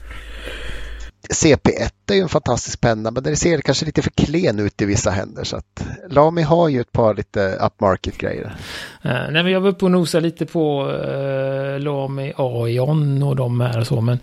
CP1 1.29 1.91
är 2.11 2.15
ju 2.15 2.21
en 2.21 2.29
fantastisk 2.29 2.81
penna 2.81 3.11
men 3.11 3.23
den 3.23 3.37
ser 3.37 3.61
kanske 3.61 3.85
lite 3.85 4.01
för 4.01 4.09
klen 4.09 4.59
ut 4.59 4.81
i 4.81 4.85
vissa 4.85 5.11
händer. 5.11 5.43
Så 5.43 5.57
att 5.57 5.87
Lamy 6.09 6.41
har 6.41 6.69
ju 6.69 6.81
ett 6.81 6.91
par 6.91 7.13
lite 7.13 7.55
upmarket 7.55 8.17
grejer. 8.17 8.55
Uh, 9.05 9.31
nej 9.31 9.43
men 9.43 9.51
jag 9.51 9.61
var 9.61 9.69
uppe 9.69 9.85
och 9.85 9.91
nosade 9.91 10.25
lite 10.25 10.45
på 10.45 10.85
uh, 10.85 11.79
Lamy 11.79 12.33
Aion 12.37 13.23
och 13.23 13.35
de 13.35 13.61
här 13.61 13.79
och 13.79 13.87
så. 13.87 14.01
Men, 14.01 14.19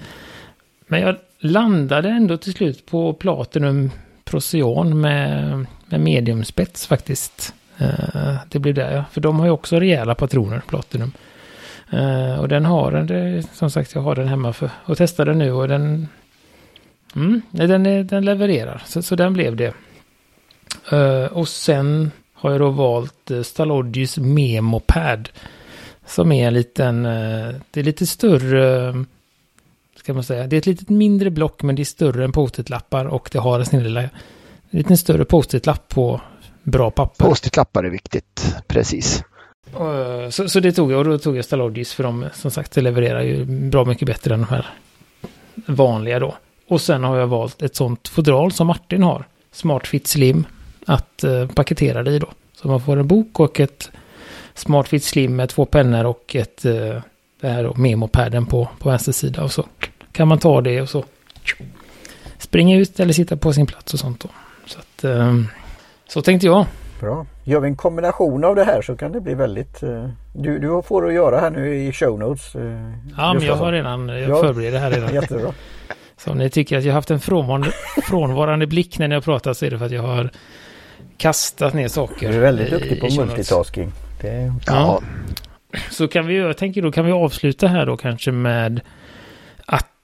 men 0.86 1.00
jag 1.00 1.16
landade 1.40 2.08
ändå 2.08 2.36
till 2.36 2.52
slut 2.52 2.86
på 2.86 3.12
Platinum 3.12 3.90
Procyon 4.24 5.00
med, 5.00 5.66
med 5.86 6.00
mediumspets 6.00 6.86
faktiskt. 6.86 7.54
Uh, 7.80 8.36
det 8.48 8.58
blev 8.58 8.74
det, 8.74 8.92
ja. 8.92 9.04
För 9.12 9.20
de 9.20 9.38
har 9.38 9.46
ju 9.46 9.52
också 9.52 9.80
rejäla 9.80 10.14
patroner, 10.14 10.62
Platinum. 10.68 11.12
Uh, 11.94 12.40
och 12.40 12.48
den 12.48 12.64
har 12.64 12.92
den, 12.92 13.42
som 13.42 13.70
sagt 13.70 13.94
jag 13.94 14.02
har 14.02 14.14
den 14.14 14.28
hemma 14.28 14.52
för 14.52 14.70
och 14.84 14.96
testar 14.96 15.24
den 15.24 15.38
nu 15.38 15.52
och 15.52 15.68
den 15.68 16.08
Mm, 17.16 17.42
den, 17.50 18.06
den 18.06 18.24
levererar, 18.24 18.82
så, 18.86 19.02
så 19.02 19.16
den 19.16 19.32
blev 19.32 19.56
det. 19.56 19.74
Uh, 20.92 21.24
och 21.24 21.48
sen 21.48 22.10
har 22.32 22.50
jag 22.50 22.60
då 22.60 22.70
valt 22.70 23.30
uh, 23.30 23.42
Stalogis 23.42 24.18
Memopad. 24.18 25.28
Som 26.06 26.32
är 26.32 26.46
en 26.46 26.54
liten, 26.54 27.06
uh, 27.06 27.54
det 27.70 27.80
är 27.80 27.84
lite 27.84 28.06
större, 28.06 28.94
ska 30.08 30.14
man 30.14 30.24
säga, 30.24 30.46
det 30.46 30.56
är 30.56 30.58
ett 30.58 30.66
lite 30.66 30.92
mindre 30.92 31.30
block 31.30 31.62
men 31.62 31.74
det 31.74 31.82
är 31.82 31.84
större 31.84 32.24
än 32.24 32.32
post-it-lappar 32.32 33.04
och 33.04 33.28
det 33.32 33.38
har 33.38 33.58
en 33.58 33.66
sån 33.66 33.82
lilla, 33.82 34.08
lite 34.70 34.96
större 34.96 35.24
post-it-lapp 35.24 35.88
på 35.88 36.20
bra 36.62 36.90
papper. 36.90 37.24
Post-it-lappar 37.24 37.84
är 37.84 37.90
viktigt, 37.90 38.56
precis. 38.66 39.24
Uh, 39.80 40.30
så, 40.30 40.48
så 40.48 40.60
det 40.60 40.72
tog 40.72 40.92
jag 40.92 40.98
och 40.98 41.04
då 41.04 41.18
tog 41.18 41.36
jag 41.36 41.44
Stalogis 41.44 41.92
för 41.92 42.02
de 42.02 42.26
som 42.34 42.50
sagt 42.50 42.76
levererar 42.76 43.22
ju 43.22 43.44
bra 43.44 43.84
mycket 43.84 44.06
bättre 44.06 44.34
än 44.34 44.40
de 44.40 44.46
här 44.46 44.66
vanliga 45.54 46.18
då. 46.18 46.34
Och 46.68 46.80
sen 46.80 47.04
har 47.04 47.16
jag 47.16 47.26
valt 47.26 47.62
ett 47.62 47.76
sånt 47.76 48.08
fodral 48.08 48.52
som 48.52 48.66
Martin 48.66 49.02
har. 49.02 49.24
SmartFit 49.52 50.06
Slim. 50.06 50.46
Att 50.86 51.24
eh, 51.24 51.46
paketera 51.46 52.02
det 52.02 52.10
i 52.10 52.18
då. 52.18 52.28
Så 52.54 52.68
man 52.68 52.80
får 52.80 52.96
en 52.96 53.06
bok 53.08 53.40
och 53.40 53.60
ett 53.60 53.90
SmartFit 54.54 55.04
Slim 55.04 55.36
med 55.36 55.48
två 55.48 55.64
pennor 55.64 56.04
och 56.04 56.36
ett 56.36 56.64
eh, 56.64 57.02
det 57.40 57.48
här 57.48 57.64
då, 57.64 57.74
memopadden 57.74 58.46
på, 58.46 58.68
på 58.78 58.88
vänster 58.88 59.12
sida. 59.12 59.42
Och 59.42 59.52
så 59.52 59.64
kan 60.18 60.28
man 60.28 60.38
ta 60.38 60.60
det 60.60 60.80
och 60.80 60.88
så 60.88 61.04
springa 62.38 62.76
ut 62.76 63.00
eller 63.00 63.12
sitta 63.12 63.36
på 63.36 63.52
sin 63.52 63.66
plats 63.66 63.94
och 63.94 64.00
sånt 64.00 64.20
då. 64.20 64.28
Så, 64.66 64.78
att, 64.78 65.04
eh, 65.04 65.34
så 66.08 66.22
tänkte 66.22 66.46
jag. 66.46 66.66
Bra. 67.00 67.26
Gör 67.44 67.60
vi 67.60 67.68
en 67.68 67.76
kombination 67.76 68.44
av 68.44 68.54
det 68.54 68.64
här 68.64 68.82
så 68.82 68.96
kan 68.96 69.12
det 69.12 69.20
bli 69.20 69.34
väldigt... 69.34 69.82
Eh, 69.82 70.08
du, 70.32 70.58
du 70.58 70.82
får 70.82 71.06
att 71.06 71.14
göra 71.14 71.40
här 71.40 71.50
nu 71.50 71.74
i 71.74 71.92
show 71.92 72.18
notes. 72.18 72.54
Eh, 72.54 72.62
ja, 73.16 73.34
men 73.34 73.42
jag 73.42 73.56
har 73.56 73.72
redan, 73.72 74.08
jag 74.08 74.30
ja. 74.30 74.40
förbereder 74.40 74.78
här 74.78 74.90
redan. 74.90 75.14
Jättebra. 75.22 75.52
Så 76.16 76.30
om 76.30 76.38
ni 76.38 76.50
tycker 76.50 76.78
att 76.78 76.84
jag 76.84 76.92
har 76.92 76.98
haft 76.98 77.10
en 77.10 77.20
frånvarande, 77.20 77.70
frånvarande 78.02 78.66
blick 78.66 78.98
när 78.98 79.08
ni 79.08 79.14
har 79.14 79.22
pratat 79.22 79.56
så 79.56 79.66
är 79.66 79.70
det 79.70 79.78
för 79.78 79.86
att 79.86 79.92
jag 79.92 80.02
har 80.02 80.30
kastat 81.16 81.74
ner 81.74 81.88
saker. 81.88 82.28
Du 82.28 82.36
är 82.36 82.40
väldigt 82.40 82.70
duktig 82.70 83.00
på 83.00 83.06
multitasking. 83.20 83.92
Det... 84.20 84.52
Ja. 84.66 85.00
Så 85.90 86.08
kan 86.08 86.26
vi, 86.26 86.36
jag 86.36 86.56
tänker 86.56 86.82
då 86.82 86.92
kan 86.92 87.04
vi 87.04 87.12
avsluta 87.12 87.66
här 87.66 87.86
då 87.86 87.96
kanske 87.96 88.32
med 88.32 88.80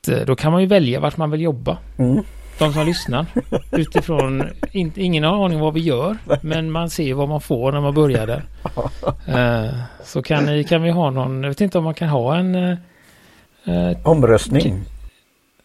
att 0.04 0.18
eh, 0.18 0.26
då 0.26 0.36
kan 0.36 0.52
man 0.52 0.60
ju 0.60 0.66
välja 0.66 1.00
vart 1.00 1.16
man 1.16 1.30
vill 1.30 1.40
jobba. 1.40 1.78
Mm. 1.98 2.24
De 2.58 2.72
som 2.72 2.86
lyssnar. 2.86 3.26
Utifrån, 3.72 4.50
in, 4.72 4.92
ingen 4.96 5.24
har 5.24 5.44
aning 5.44 5.60
vad 5.60 5.74
vi 5.74 5.80
gör. 5.80 6.16
Men 6.42 6.70
man 6.70 6.90
ser 6.90 7.14
vad 7.14 7.28
man 7.28 7.40
får 7.40 7.72
när 7.72 7.80
man 7.80 7.94
börjar 7.94 8.26
där. 8.26 8.42
Uh, 9.28 9.74
så 10.04 10.22
kan, 10.22 10.44
ni, 10.44 10.64
kan 10.64 10.82
vi 10.82 10.90
ha 10.90 11.10
någon, 11.10 11.42
jag 11.42 11.50
vet 11.50 11.60
inte 11.60 11.78
om 11.78 11.84
man 11.84 11.94
kan 11.94 12.08
ha 12.08 12.36
en... 12.36 12.54
Uh, 12.54 13.96
Omröstning. 14.02 14.84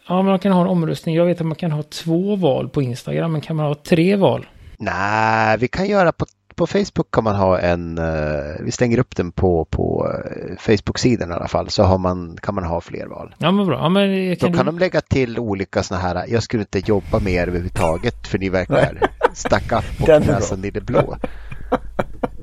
Ja, 0.08 0.22
man 0.22 0.38
kan 0.38 0.52
ha 0.52 0.60
en 0.60 0.66
omröstning. 0.66 1.14
Jag 1.14 1.24
vet 1.24 1.40
att 1.40 1.46
man 1.46 1.56
kan 1.56 1.72
ha 1.72 1.82
två 1.82 2.36
val 2.36 2.68
på 2.68 2.82
Instagram, 2.82 3.32
men 3.32 3.40
kan 3.40 3.56
man 3.56 3.66
ha 3.66 3.74
tre 3.74 4.16
val? 4.16 4.46
Nej, 4.78 5.58
vi 5.58 5.68
kan 5.68 5.86
göra 5.86 6.12
på, 6.12 6.26
på 6.60 6.66
Facebook 6.66 7.10
kan 7.10 7.24
man 7.24 7.36
ha 7.36 7.58
en, 7.58 7.98
uh, 7.98 8.64
vi 8.64 8.70
stänger 8.70 8.98
upp 8.98 9.16
den 9.16 9.32
på, 9.32 9.64
på 9.64 10.06
uh, 10.08 10.56
Facebook-sidan 10.58 11.30
i 11.30 11.34
alla 11.34 11.48
fall, 11.48 11.70
så 11.70 11.82
har 11.82 11.98
man, 11.98 12.38
kan 12.42 12.54
man 12.54 12.64
ha 12.64 12.80
fler 12.80 13.06
val. 13.06 13.34
Ja, 13.38 13.50
men 13.50 13.66
bra. 13.66 13.78
Ja, 13.78 13.88
men 13.88 14.36
kan 14.36 14.50
Då 14.50 14.56
kan 14.56 14.66
du... 14.66 14.72
de 14.72 14.78
lägga 14.78 15.00
till 15.00 15.38
olika 15.38 15.82
sådana 15.82 16.02
här, 16.02 16.24
jag 16.28 16.42
skulle 16.42 16.62
inte 16.62 16.78
jobba 16.78 17.18
med 17.18 17.32
er 17.32 17.46
överhuvudtaget 17.46 18.26
för 18.26 18.38
ni 18.38 18.48
verkar 18.48 19.10
stack 19.32 19.72
upp 19.72 20.02
och 20.02 20.08
näsan 20.26 20.64
i 20.64 20.70
det 20.70 20.80
blå. 20.80 21.16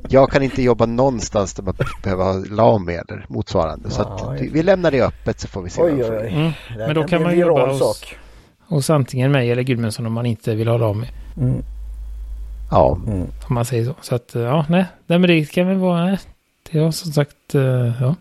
Jag 0.10 0.32
kan 0.32 0.44
inte 0.44 0.62
jobba 0.62 0.86
någonstans 0.86 1.54
där 1.54 1.64
man 1.64 1.74
behöver 2.04 2.24
ha 2.24 2.34
LAMI 2.34 2.94
eller 2.94 3.26
motsvarande. 3.30 3.90
Så 3.90 4.02
att 4.02 4.42
vi 4.42 4.64
lämnar 4.64 4.92
det 4.92 5.02
öppet 5.02 5.40
så 5.40 5.48
får 5.48 5.62
vi 5.62 5.70
se. 5.70 5.82
Oj, 5.82 6.04
oj, 6.04 6.18
oj. 6.22 6.30
Mm. 6.34 6.52
Men 6.78 6.96
då 6.96 7.04
kan 7.04 7.24
man 7.24 7.40
jobba 7.40 7.72
hos, 7.72 8.04
hos 8.68 8.90
antingen 8.90 9.32
mig 9.32 9.52
eller 9.52 9.64
Gudmundsson 9.64 10.06
om 10.06 10.14
man 10.14 10.26
inte 10.26 10.56
vill 10.56 10.68
ha 10.68 10.78
LAMI. 10.78 11.08
Mm. 11.38 11.64
Ja. 12.72 12.98
Mm. 13.08 13.28
Om 13.48 13.56
man 13.56 13.66
säger 13.66 13.86
så. 13.86 13.94
Så 14.02 14.16
att 14.16 14.32
ja, 14.36 14.66
nej. 14.70 14.86
nej 15.06 15.20
men 15.20 15.28
det 15.30 15.46
kan 15.46 15.68
väl 15.68 15.78
vara, 15.78 16.06
nej. 16.06 16.20
Det 16.72 16.80
har 16.80 16.92
som 16.92 17.12
sagt, 17.12 17.56
uh, 17.56 18.02
ja. 18.02 18.16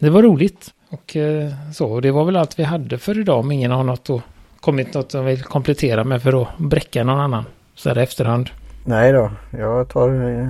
det 0.00 0.10
var 0.10 0.22
roligt. 0.22 0.72
Och 0.88 1.16
eh, 1.16 1.52
så, 1.72 1.86
och 1.86 2.02
det 2.02 2.10
var 2.10 2.24
väl 2.24 2.36
allt 2.36 2.58
vi 2.58 2.62
hade 2.62 2.98
för 2.98 3.18
idag 3.18 3.38
om 3.38 3.52
ingen 3.52 3.70
har 3.70 3.84
något 3.84 4.04
då, 4.04 4.22
kommit 4.60 4.94
något 4.94 5.10
som 5.10 5.24
vill 5.24 5.42
komplettera 5.42 6.04
med 6.04 6.22
för 6.22 6.42
att 6.42 6.48
bräcka 6.58 7.04
någon 7.04 7.20
annan. 7.20 7.44
Så 7.74 7.88
här 7.88 7.98
i 7.98 8.02
efterhand. 8.02 8.50
Nej 8.84 9.12
då, 9.12 9.30
jag 9.50 9.88
tar 9.88 10.30
eh, 10.30 10.48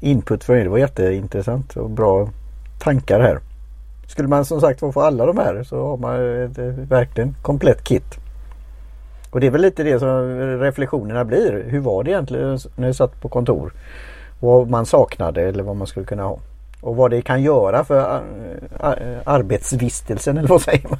input 0.00 0.44
för 0.44 0.54
det. 0.54 0.62
Det 0.62 0.68
var 0.68 0.78
jätteintressant 0.78 1.76
och 1.76 1.90
bra 1.90 2.28
tankar 2.80 3.20
här. 3.20 3.40
Skulle 4.06 4.28
man 4.28 4.44
som 4.44 4.60
sagt 4.60 4.80
få 4.80 5.00
alla 5.00 5.26
de 5.26 5.38
här 5.38 5.62
så 5.64 5.86
har 5.86 5.96
man 5.96 6.42
ett, 6.44 6.58
verkligen 6.90 7.34
komplett 7.42 7.84
kit. 7.84 8.18
Och 9.32 9.40
det 9.40 9.46
är 9.46 9.50
väl 9.50 9.60
lite 9.60 9.82
det 9.82 9.98
som 9.98 10.38
reflektionerna 10.60 11.24
blir. 11.24 11.64
Hur 11.68 11.80
var 11.80 12.04
det 12.04 12.10
egentligen 12.10 12.58
när 12.76 12.88
jag 12.88 12.96
satt 12.96 13.20
på 13.20 13.28
kontor? 13.28 13.72
Vad 14.40 14.70
man 14.70 14.86
saknade 14.86 15.42
eller 15.42 15.62
vad 15.62 15.76
man 15.76 15.86
skulle 15.86 16.06
kunna 16.06 16.22
ha. 16.22 16.38
Och 16.80 16.96
vad 16.96 17.10
det 17.10 17.22
kan 17.22 17.42
göra 17.42 17.84
för 17.84 17.98
eh, 18.00 18.90
eh, 18.90 19.18
arbetsvistelsen 19.24 20.38
eller 20.38 20.48
vad 20.48 20.62
säger 20.62 20.88
man? 20.88 20.98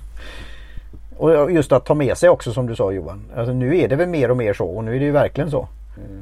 Och 1.17 1.53
just 1.53 1.73
att 1.73 1.85
ta 1.85 1.95
med 1.95 2.19
sig 2.19 2.29
också 2.29 2.53
som 2.53 2.67
du 2.67 2.77
sa 2.77 2.93
Johan. 2.93 3.23
Alltså 3.37 3.53
nu 3.53 3.79
är 3.79 3.89
det 3.89 3.97
väl 3.97 4.09
mer 4.09 4.31
och 4.31 4.37
mer 4.37 4.55
så 4.55 4.67
och 4.67 4.85
nu 4.85 4.95
är 4.97 4.99
det 4.99 5.05
ju 5.05 5.13
verkligen 5.13 5.51
så. 5.51 5.69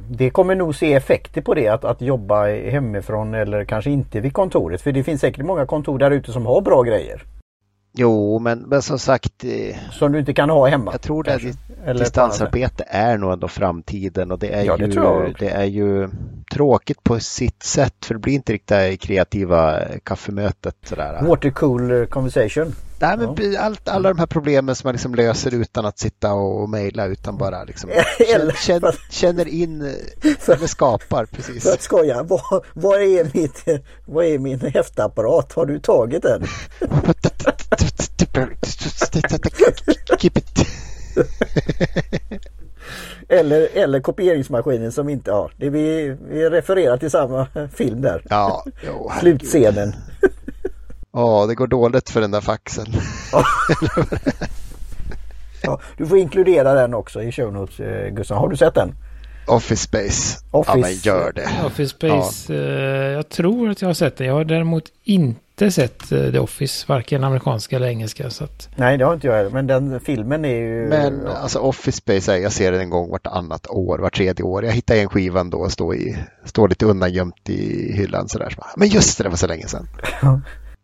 Det 0.09 0.29
kommer 0.29 0.55
nog 0.55 0.75
se 0.75 0.93
effekter 0.93 1.41
på 1.41 1.53
det 1.53 1.67
att, 1.67 1.85
att 1.85 2.01
jobba 2.01 2.45
hemifrån 2.45 3.33
eller 3.33 3.65
kanske 3.65 3.89
inte 3.89 4.19
vid 4.19 4.33
kontoret. 4.33 4.81
För 4.81 4.91
det 4.91 5.03
finns 5.03 5.21
säkert 5.21 5.45
många 5.45 5.65
kontor 5.65 5.99
där 5.99 6.11
ute 6.11 6.31
som 6.31 6.45
har 6.45 6.61
bra 6.61 6.81
grejer. 6.81 7.23
Jo, 7.93 8.39
men, 8.39 8.59
men 8.59 8.81
som 8.81 8.99
sagt. 8.99 9.43
Eh, 9.43 9.75
som 9.91 10.11
du 10.11 10.19
inte 10.19 10.33
kan 10.33 10.49
ha 10.49 10.67
hemma. 10.67 10.91
Jag 10.91 11.01
tror 11.01 11.29
att 11.29 11.41
distansarbete 11.97 12.83
är 12.87 13.17
nog 13.17 13.33
ändå 13.33 13.47
framtiden 13.47 14.31
och 14.31 14.39
det 14.39 14.49
är, 14.49 14.63
ja, 14.63 14.77
det 14.77 14.85
ju, 14.85 15.33
det 15.39 15.49
är 15.49 15.65
ju 15.65 16.09
tråkigt 16.53 17.03
på 17.03 17.19
sitt 17.19 17.63
sätt 17.63 18.05
för 18.05 18.13
det 18.13 18.19
blir 18.19 18.33
inte 18.33 18.53
riktigt 18.53 18.67
det 18.67 18.97
kreativa 18.97 19.79
kaffemötet. 20.03 20.75
Sådär. 20.83 21.21
Watercool 21.21 22.07
conversation. 22.07 22.75
Nej, 23.01 23.17
men 23.17 23.51
ja. 23.53 23.59
allt, 23.59 23.89
alla 23.89 24.09
de 24.09 24.19
här 24.19 24.25
problemen 24.25 24.75
som 24.75 24.87
man 24.87 24.93
liksom 24.93 25.15
löser 25.15 25.53
utan 25.53 25.85
att 25.85 25.99
sitta 25.99 26.33
och 26.33 26.69
mejla 26.69 27.05
utan 27.05 27.37
bara 27.37 27.63
liksom 27.63 27.89
eller, 28.35 28.51
känner, 28.51 28.95
känner 29.09 29.47
in 29.47 29.81
eller 30.47 30.67
skapar. 30.67 31.25
Precis. 31.25 31.63
För 31.63 31.73
att 31.73 31.81
skoja, 31.81 32.23
vad, 32.23 32.65
vad, 32.73 33.01
är 33.01 33.37
mitt, 33.37 33.83
vad 34.05 34.25
är 34.25 34.39
min 34.39 34.59
häftapparat? 34.59 35.53
Har 35.53 35.65
du 35.65 35.79
tagit 35.79 36.23
den? 36.23 36.43
Keep 40.19 40.37
it. 40.37 40.67
eller, 43.29 43.67
eller 43.73 43.99
kopieringsmaskinen 43.99 44.91
som 44.91 45.09
inte 45.09 45.31
har. 45.31 45.53
Det 45.57 45.69
vi, 45.69 46.15
vi 46.29 46.49
refererar 46.49 46.97
till 46.97 47.11
samma 47.11 47.47
film 47.73 48.01
där. 48.01 48.21
Ja, 48.29 48.65
jo, 48.85 49.11
Slutscenen. 49.19 49.95
Ja, 51.13 51.45
det 51.47 51.55
går 51.55 51.67
dåligt 51.67 52.09
för 52.09 52.21
den 52.21 52.31
där 52.31 52.41
faxen. 52.41 52.85
ja, 55.61 55.79
du 55.97 56.07
får 56.07 56.17
inkludera 56.17 56.73
den 56.73 56.93
också 56.93 57.23
i 57.23 57.31
show 57.31 57.53
notes, 57.53 57.79
eh, 57.79 58.09
Gustav. 58.09 58.37
Har 58.37 58.49
du 58.49 58.57
sett 58.57 58.75
den? 58.75 58.95
Office 59.47 59.83
Space. 59.83 60.39
Office, 60.51 60.77
ja, 60.77 60.81
men 60.81 60.93
gör 60.93 61.31
det. 61.31 61.49
Office 61.65 61.89
Space. 61.95 62.53
Ja. 62.53 62.59
Eh, 62.59 63.11
jag 63.11 63.29
tror 63.29 63.69
att 63.69 63.81
jag 63.81 63.89
har 63.89 63.93
sett 63.93 64.17
den. 64.17 64.27
Jag 64.27 64.33
har 64.33 64.45
däremot 64.45 64.83
inte 65.03 65.39
sett 65.69 66.11
eh, 66.11 66.31
The 66.31 66.39
Office, 66.39 66.85
varken 66.87 67.23
amerikanska 67.23 67.75
eller 67.75 67.87
engelska. 67.87 68.29
Så 68.29 68.43
att... 68.43 68.69
Nej, 68.75 68.97
det 68.97 69.05
har 69.05 69.13
inte 69.13 69.27
jag 69.27 69.35
heller. 69.35 69.49
Men 69.49 69.67
den 69.67 69.99
filmen 69.99 70.45
är 70.45 70.55
ju... 70.55 70.87
Men 70.87 71.27
alltså 71.27 71.59
Office 71.59 71.97
Space, 71.97 72.37
jag 72.37 72.51
ser 72.51 72.71
den 72.71 72.81
en 72.81 72.89
gång 72.89 73.09
vartannat 73.11 73.67
år, 73.67 73.99
var 73.99 74.09
tredje 74.09 74.43
år. 74.45 74.65
Jag 74.65 74.71
hittar 74.71 74.95
en 74.95 75.09
skivan 75.09 75.49
då 75.49 75.57
och 75.57 75.71
står, 75.71 75.95
i, 75.95 76.17
står 76.45 76.67
lite 76.67 76.85
undangömt 76.85 77.49
i 77.49 77.93
hyllan 77.93 78.29
sådär. 78.29 78.55
Men 78.75 78.87
just 78.87 79.17
det, 79.17 79.23
det 79.23 79.29
var 79.29 79.37
så 79.37 79.47
länge 79.47 79.67
sedan. 79.67 79.87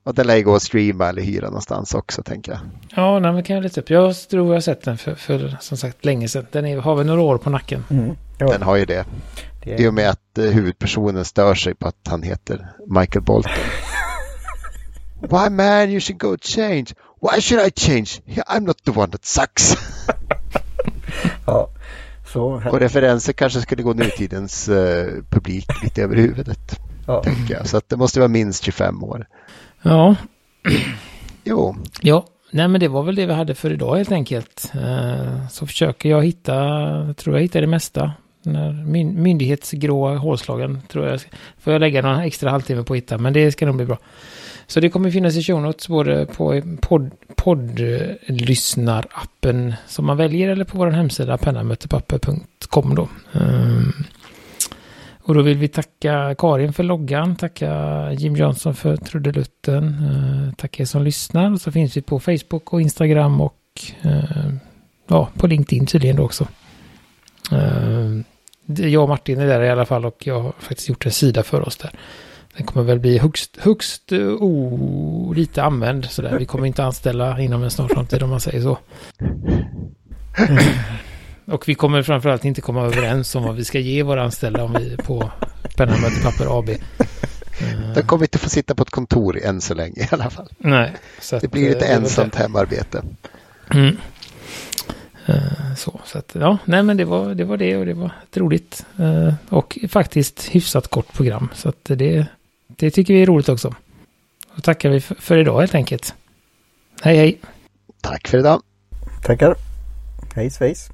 Och 0.08 0.14
den 0.14 0.28
lär 0.28 0.36
ju 0.36 0.44
gå 0.44 0.56
att 0.56 0.62
streama 0.62 1.10
eller 1.10 1.22
hyra 1.22 1.46
någonstans 1.46 1.94
också 1.94 2.24
tänker 2.24 2.52
jag. 2.52 2.62
Ja, 2.96 3.20
nej, 3.20 3.34
men 3.34 3.44
kan 3.44 3.56
jag 3.56 3.64
leta 3.64 3.82
upp. 3.82 3.90
Jag 3.90 4.16
tror 4.30 4.48
jag 4.48 4.54
har 4.54 4.62
sett 4.62 4.84
den 4.84 4.98
för, 4.98 5.16
för 5.16 5.58
som 5.60 5.78
sagt 5.78 6.06
länge 6.06 6.28
sedan. 6.28 6.46
Den 6.52 6.66
är, 6.66 6.78
har 6.78 6.96
väl 6.96 7.06
några 7.06 7.22
år 7.22 7.38
på 7.38 7.50
nacken. 7.50 7.84
Mm. 7.90 8.16
Den 8.38 8.62
har 8.62 8.76
ju 8.76 8.86
det. 8.86 9.06
det 9.64 9.74
är... 9.74 9.82
I 9.82 9.88
och 9.88 9.94
med 9.94 10.10
att 10.10 10.40
uh, 10.40 10.52
huvudpersonen 10.52 11.26
stör 11.26 11.56
sig 11.56 11.76
på 11.76 11.88
att 11.88 12.08
han 12.08 12.24
heter 12.24 12.68
Michael 12.88 13.24
Bolton. 13.24 13.52
Why 15.20 15.50
man 15.50 15.90
you 15.90 16.00
should 16.00 16.20
go 16.20 16.38
change? 16.38 16.94
Why 17.22 17.42
should 17.42 17.68
I 17.68 17.72
change? 17.72 18.22
I'm 18.48 18.66
not 18.66 18.84
the 18.84 18.92
one 18.92 19.12
that 19.12 19.26
sucks. 19.26 19.76
ja, 21.46 21.70
så... 22.34 22.62
Och 22.72 22.80
referenser 22.80 23.34
kanske 23.34 23.62
skulle 23.62 23.84
gå 23.84 23.94
nutidens 23.94 24.70
uh, 24.70 25.24
publik 25.30 25.84
lite 25.84 26.04
över 26.04 26.16
huvudet. 26.16 26.80
Ja. 27.08 27.24
Tänker 27.24 27.54
jag. 27.54 27.68
Så 27.68 27.78
att 27.78 27.90
det 27.90 27.98
måste 27.98 28.20
vara 28.20 28.28
minst 28.28 28.64
25 28.64 29.04
år. 29.04 29.28
Ja. 29.82 30.16
Jo. 31.50 31.76
Ja, 32.02 32.26
nej 32.52 32.68
men 32.68 32.80
det 32.80 32.88
var 32.88 33.04
väl 33.04 33.16
det 33.16 33.26
vi 33.26 33.34
hade 33.34 33.56
för 33.56 33.74
idag 33.74 33.96
helt 33.98 34.12
enkelt. 34.12 34.72
Eh, 34.74 35.48
så 35.50 35.68
försöker 35.68 36.10
jag 36.10 36.26
hitta, 36.26 36.54
tror 37.18 37.36
jag 37.36 37.42
hittar 37.42 37.62
det 37.62 37.68
mesta. 37.68 38.12
Den 38.44 38.56
här 38.56 38.72
myndighetsgrå 39.04 40.16
hålslagen 40.16 40.82
tror 40.88 41.08
jag. 41.08 41.22
Får 41.60 41.74
jag 41.74 41.80
lägga 41.80 42.02
någon 42.02 42.20
extra 42.20 42.50
halvtimme 42.50 42.84
på 42.84 42.94
att 42.94 42.98
hitta, 42.98 43.18
men 43.18 43.34
det 43.34 43.52
ska 43.52 43.66
nog 43.66 43.76
bli 43.76 43.86
bra. 43.86 43.98
Så 44.68 44.80
det 44.80 44.90
kommer 44.90 45.12
finnas 45.12 45.36
i 45.36 45.44
show 45.44 45.62
notes 45.62 45.88
både 45.88 46.26
på 46.26 46.62
poddlyssnarappen 47.36 49.72
podd 49.72 49.76
som 49.88 50.06
man 50.06 50.18
väljer 50.18 50.50
eller 50.50 50.66
på 50.66 50.78
vår 50.78 50.88
hemsida 50.88 51.38
pennamötepapper.com 51.38 52.96
då. 52.96 53.10
Um, 53.32 53.94
och 55.18 55.34
då 55.34 55.42
vill 55.42 55.58
vi 55.58 55.68
tacka 55.68 56.36
Karin 56.38 56.74
för 56.74 56.84
loggan, 56.84 57.36
tacka 57.36 58.12
Jim 58.14 58.36
Johnson 58.36 58.76
för 58.76 58.98
trudelutten, 58.98 59.84
uh, 59.84 60.54
tacka 60.54 60.84
er 60.84 60.86
som 60.86 61.04
lyssnar. 61.04 61.52
Och 61.52 61.62
så 61.62 61.72
finns 61.72 61.98
vi 61.98 62.02
på 62.02 62.20
Facebook 62.20 62.74
och 62.74 62.82
Instagram 62.82 63.42
och 63.42 63.56
uh, 64.06 64.54
ja, 65.08 65.30
på 65.38 65.48
LinkedIn 65.48 65.86
tydligen 65.86 66.16
då 66.16 66.24
också. 66.24 66.48
Uh, 67.52 68.22
jag 68.66 69.04
och 69.04 69.10
Martin 69.10 69.40
är 69.40 69.48
där 69.48 69.62
i 69.62 69.70
alla 69.70 69.86
fall 69.86 70.06
och 70.06 70.28
jag 70.28 70.42
har 70.42 70.54
faktiskt 70.60 70.90
gjort 70.90 71.06
en 71.06 71.12
sida 71.12 71.44
för 71.44 71.68
oss 71.68 71.78
där. 71.78 71.92
Den 72.58 72.66
kommer 72.66 72.86
väl 72.86 73.00
bli 73.00 73.18
högst, 73.18 73.58
högst 73.58 74.12
oh, 74.12 75.36
lite 75.36 75.64
använd 75.64 76.06
sådär. 76.06 76.38
Vi 76.40 76.46
kommer 76.46 76.66
inte 76.66 76.84
anställa 76.84 77.40
inom 77.40 77.64
en 77.64 77.72
snar 77.72 77.88
framtid 77.88 78.24
om 78.24 78.30
man 78.30 78.40
säger 78.40 78.62
så. 78.62 78.78
Och 81.46 81.70
vi 81.70 81.76
kommer 81.76 82.04
framförallt 82.04 82.46
inte 82.46 82.62
komma 82.62 82.86
överens 82.86 83.36
om 83.36 83.44
vad 83.44 83.56
vi 83.56 83.66
ska 83.66 83.80
ge 83.80 84.04
våra 84.04 84.24
anställda 84.24 84.64
om 84.64 84.74
vi 84.74 84.98
på 84.98 85.32
Penna 85.76 85.94
Papper 86.24 86.60
AB. 86.60 86.70
De 87.96 88.02
kommer 88.02 88.24
inte 88.24 88.38
få 88.38 88.50
sitta 88.50 88.76
på 88.76 88.84
ett 88.84 88.90
kontor 88.90 89.40
än 89.44 89.62
så 89.62 89.74
länge 89.74 90.02
i 90.02 90.08
alla 90.12 90.30
fall. 90.30 90.48
Nej. 90.58 90.94
Så 91.22 91.40
det 91.40 91.48
blir 91.48 91.70
lite 91.70 91.80
det 91.80 91.86
ensamt 91.86 92.36
hemarbete. 92.36 93.04
Mm. 93.74 93.98
Eh, 95.26 95.76
så, 95.78 96.00
så 96.06 96.18
att, 96.18 96.36
ja, 96.40 96.58
nej 96.66 96.84
men 96.84 96.98
det 96.98 97.06
var, 97.06 97.36
det 97.36 97.44
var 97.44 97.58
det 97.58 97.78
och 97.78 97.86
det 97.86 97.94
var 97.94 98.12
ett 98.30 98.38
roligt 98.38 98.86
eh, 99.00 99.34
och 99.50 99.78
faktiskt 99.90 100.48
hyfsat 100.48 100.88
kort 100.88 101.14
program. 101.14 101.50
Så 101.56 101.70
att 101.70 101.84
det, 101.84 102.26
det 102.80 102.92
tycker 102.92 103.14
vi 103.14 103.22
är 103.22 103.26
roligt 103.26 103.50
också. 103.50 103.76
Då 104.56 104.62
tackar 104.62 104.90
vi 104.90 105.02
för, 105.02 105.38
idag 105.38 105.60
helt 105.60 105.76
enkelt. 105.76 106.14
Hej 107.02 107.18
hej! 107.18 107.40
Tack 108.02 108.28
för 108.28 108.38
idag! 108.38 108.62
Tackar! 109.24 109.56
Hej 110.36 110.50
svejs! 110.50 110.90